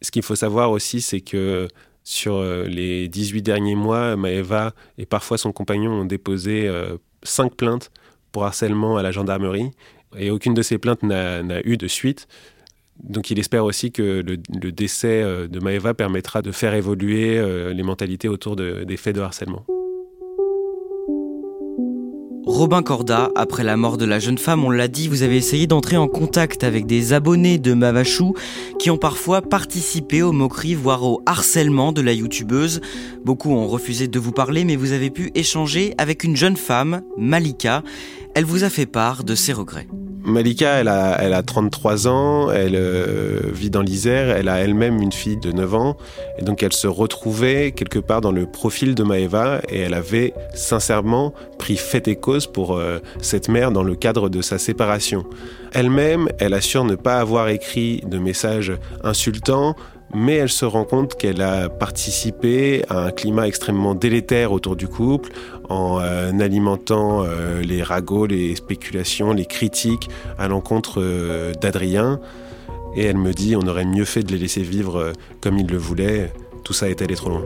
Ce 0.02 0.12
qu'il 0.12 0.22
faut 0.22 0.36
savoir 0.36 0.72
aussi, 0.72 1.02
c'est 1.02 1.22
que 1.22 1.68
sur 2.04 2.36
euh, 2.36 2.66
les 2.66 3.08
18 3.08 3.42
derniers 3.42 3.76
mois, 3.76 4.16
Maëva 4.16 4.74
et 5.00 5.06
parfois 5.06 5.40
son 5.40 5.52
compagnon 5.52 5.92
ont 5.92 6.06
déposé 6.06 6.68
euh, 6.68 6.98
cinq 7.24 7.56
plaintes 7.56 7.92
pour 8.32 8.46
harcèlement 8.46 8.98
à 8.98 9.02
la 9.02 9.12
gendarmerie 9.12 9.72
et 10.16 10.30
aucune 10.30 10.54
de 10.54 10.62
ces 10.62 10.78
plaintes 10.78 11.02
n'a 11.02 11.66
eu 11.66 11.78
de 11.78 11.88
suite. 11.88 12.28
Donc 13.04 13.32
il 13.32 13.40
espère 13.40 13.66
aussi 13.66 13.92
que 13.92 14.24
le, 14.26 14.72
décès 14.72 15.24
de 15.48 15.60
Maëva 15.60 15.94
permettra 15.94 16.42
de 16.42 16.52
faire 16.52 16.74
évoluer 16.74 17.42
les 17.74 17.84
mentalités 17.84 18.28
autour 18.28 18.56
des 18.56 18.98
faits 18.98 19.16
de 19.16 19.22
harcèlement. 19.22 19.66
Robin 22.48 22.82
Corda. 22.82 23.30
Après 23.36 23.66
la 23.66 23.76
mort 23.76 23.98
de 23.98 24.06
la 24.06 24.20
jeune 24.20 24.38
femme, 24.38 24.64
on 24.64 24.70
l'a 24.70 24.88
dit, 24.88 25.10
vous 25.10 25.22
avez 25.22 25.36
essayé 25.36 25.68
d'entrer 25.68 25.98
en 25.98 26.08
contact 26.08 26.64
avec 26.64 26.86
des 26.86 27.12
abonnés 27.12 27.58
de 27.58 27.74
Mavachou 27.74 28.36
qui 28.80 28.90
ont 28.90 28.98
parfois 28.98 29.42
participé 29.42 30.24
aux 30.24 30.32
moqueries, 30.32 30.74
voire 30.74 31.04
au 31.04 31.22
harcèlement 31.26 31.92
de 31.92 32.02
la 32.02 32.14
youtubeuse. 32.14 32.80
Beaucoup 33.26 33.52
ont 33.52 33.68
refusé 33.68 34.08
de 34.08 34.18
vous 34.18 34.32
parler, 34.32 34.64
mais 34.64 34.78
vous 34.78 34.94
avez 34.94 35.10
pu 35.10 35.30
échanger 35.36 35.94
avec 35.98 36.24
une 36.24 36.38
jeune 36.38 36.56
femme, 36.56 37.02
Malika. 37.18 37.84
Elle 38.38 38.46
vous 38.46 38.64
a 38.64 38.70
fait 38.70 38.86
part 38.86 39.24
de 39.24 39.34
ses 39.34 39.52
regrets. 39.52 39.88
Malika, 40.24 40.82
elle 40.82 40.90
a, 40.90 41.18
elle 41.20 41.34
a 41.34 41.42
33 41.42 42.08
ans, 42.08 42.52
elle 42.52 42.76
euh, 42.76 43.40
vit 43.52 43.72
dans 43.72 43.82
l'Isère, 43.82 44.30
elle 44.30 44.48
a 44.48 44.60
elle-même 44.60 45.02
une 45.02 45.12
fille 45.12 45.38
de 45.38 45.52
9 45.52 45.74
ans, 45.74 45.98
et 46.38 46.44
donc 46.44 46.62
elle 46.62 46.74
se 46.74 46.86
retrouvait 46.86 47.72
quelque 47.72 47.98
part 47.98 48.22
dans 48.22 48.32
le 48.32 48.46
profil 48.46 48.94
de 48.94 49.02
Maeva, 49.02 49.62
et 49.70 49.80
elle 49.80 49.96
avait 49.96 50.36
sincèrement 50.54 51.34
pris 51.58 51.78
fait 51.78 52.08
et 52.08 52.16
cause 52.16 52.46
pour 52.46 52.78
euh, 52.78 53.00
cette 53.24 53.50
mère 53.50 53.72
dans 53.72 53.82
le 53.82 53.96
cadre 53.96 54.30
de 54.30 54.44
sa 54.44 54.60
séparation. 54.60 55.26
Elle-même, 55.74 56.30
elle 56.38 56.54
assure 56.54 56.86
ne 56.86 56.94
pas 56.94 57.20
avoir 57.20 57.50
écrit 57.50 58.04
de 58.06 58.20
messages 58.20 58.72
insultants, 59.04 59.76
mais 60.14 60.36
elle 60.36 60.50
se 60.50 60.66
rend 60.66 60.86
compte 60.86 61.16
qu'elle 61.16 61.42
a 61.42 61.70
participé 61.70 62.84
à 62.90 63.06
un 63.06 63.12
climat 63.12 63.48
extrêmement 63.48 63.96
délétère 63.96 64.52
autour 64.52 64.76
du 64.76 64.88
couple 64.88 65.32
en 65.70 66.00
euh, 66.00 66.32
alimentant 66.40 67.24
euh, 67.24 67.62
les 67.62 67.84
ragots, 67.84 68.26
les 68.26 68.56
spéculations, 68.56 69.34
les 69.34 69.46
critiques 69.46 70.10
à 70.38 70.48
l'encontre 70.48 71.02
euh, 71.02 71.54
d'Adrien. 71.54 72.20
Et 72.96 73.04
elle 73.04 73.18
me 73.18 73.34
dit 73.34 73.56
on 73.56 73.68
aurait 73.68 73.86
mieux 73.86 74.06
fait 74.06 74.24
de 74.24 74.32
les 74.32 74.40
laisser 74.40 74.62
vivre 74.62 75.12
comme 75.42 75.58
ils 75.58 75.68
le 75.68 75.78
voulaient, 75.78 76.32
tout 76.64 76.74
ça 76.74 76.90
est 76.90 77.02
allé 77.02 77.16
trop 77.16 77.30
loin. 77.30 77.44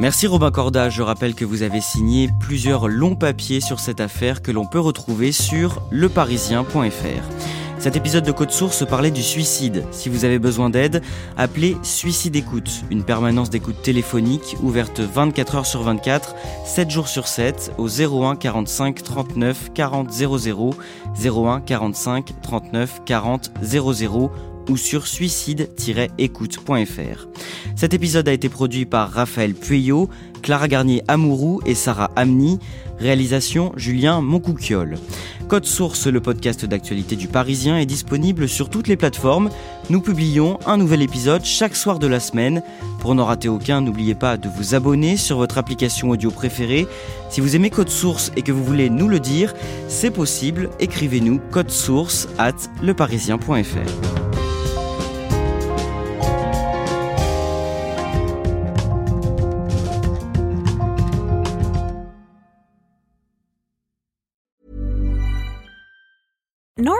Merci 0.00 0.26
Robin 0.26 0.50
Corda, 0.50 0.88
je 0.88 1.02
rappelle 1.02 1.34
que 1.34 1.44
vous 1.44 1.62
avez 1.62 1.82
signé 1.82 2.30
plusieurs 2.40 2.88
longs 2.88 3.16
papiers 3.16 3.60
sur 3.60 3.80
cette 3.80 4.00
affaire 4.00 4.40
que 4.40 4.50
l'on 4.50 4.64
peut 4.64 4.80
retrouver 4.80 5.30
sur 5.30 5.82
leparisien.fr. 5.90 7.50
Cet 7.78 7.96
épisode 7.96 8.24
de 8.24 8.32
Code 8.32 8.50
Source 8.50 8.86
parlait 8.86 9.10
du 9.10 9.22
suicide. 9.22 9.84
Si 9.90 10.08
vous 10.08 10.24
avez 10.24 10.38
besoin 10.38 10.70
d'aide, 10.70 11.02
appelez 11.36 11.76
Suicide 11.82 12.34
Écoute, 12.34 12.82
une 12.90 13.04
permanence 13.04 13.50
d'écoute 13.50 13.82
téléphonique 13.82 14.56
ouverte 14.62 15.00
24 15.00 15.54
heures 15.56 15.66
sur 15.66 15.82
24, 15.82 16.34
7 16.64 16.90
jours 16.90 17.08
sur 17.08 17.28
7 17.28 17.72
au 17.76 17.88
01 17.88 18.36
45 18.36 19.02
39 19.02 19.70
40 19.74 20.10
00, 20.10 20.74
01 21.22 21.60
45 21.60 22.40
39 22.40 23.00
40 23.04 23.50
00 23.62 24.30
ou 24.68 24.76
sur 24.76 25.06
suicide-écoute.fr. 25.06 27.28
Cet 27.76 27.94
épisode 27.94 28.28
a 28.28 28.32
été 28.32 28.48
produit 28.48 28.86
par 28.86 29.10
Raphaël 29.10 29.54
Pueyo, 29.54 30.08
Clara 30.42 30.68
Garnier 30.68 31.02
Amourou 31.08 31.60
et 31.66 31.74
Sarah 31.74 32.10
Amni. 32.16 32.58
Réalisation 32.98 33.72
Julien 33.76 34.20
Moncouquiole. 34.20 34.98
Code 35.48 35.64
Source, 35.64 36.06
le 36.06 36.20
podcast 36.20 36.66
d'actualité 36.66 37.16
du 37.16 37.28
Parisien, 37.28 37.78
est 37.78 37.86
disponible 37.86 38.46
sur 38.46 38.68
toutes 38.68 38.88
les 38.88 38.96
plateformes. 38.96 39.48
Nous 39.88 40.02
publions 40.02 40.58
un 40.66 40.76
nouvel 40.76 41.02
épisode 41.02 41.44
chaque 41.44 41.74
soir 41.74 41.98
de 41.98 42.06
la 42.06 42.20
semaine. 42.20 42.62
Pour 43.00 43.14
n'en 43.14 43.24
rater 43.24 43.48
aucun, 43.48 43.80
n'oubliez 43.80 44.14
pas 44.14 44.36
de 44.36 44.48
vous 44.48 44.74
abonner 44.74 45.16
sur 45.16 45.38
votre 45.38 45.56
application 45.56 46.10
audio 46.10 46.30
préférée. 46.30 46.86
Si 47.30 47.40
vous 47.40 47.56
aimez 47.56 47.70
Code 47.70 47.88
Source 47.88 48.30
et 48.36 48.42
que 48.42 48.52
vous 48.52 48.62
voulez 48.62 48.90
nous 48.90 49.08
le 49.08 49.18
dire, 49.18 49.54
c'est 49.88 50.10
possible. 50.10 50.68
Écrivez-nous 50.78 51.40
code 51.50 51.70
source 51.70 52.28
at 52.38 52.54
leparisien.fr. 52.82 54.29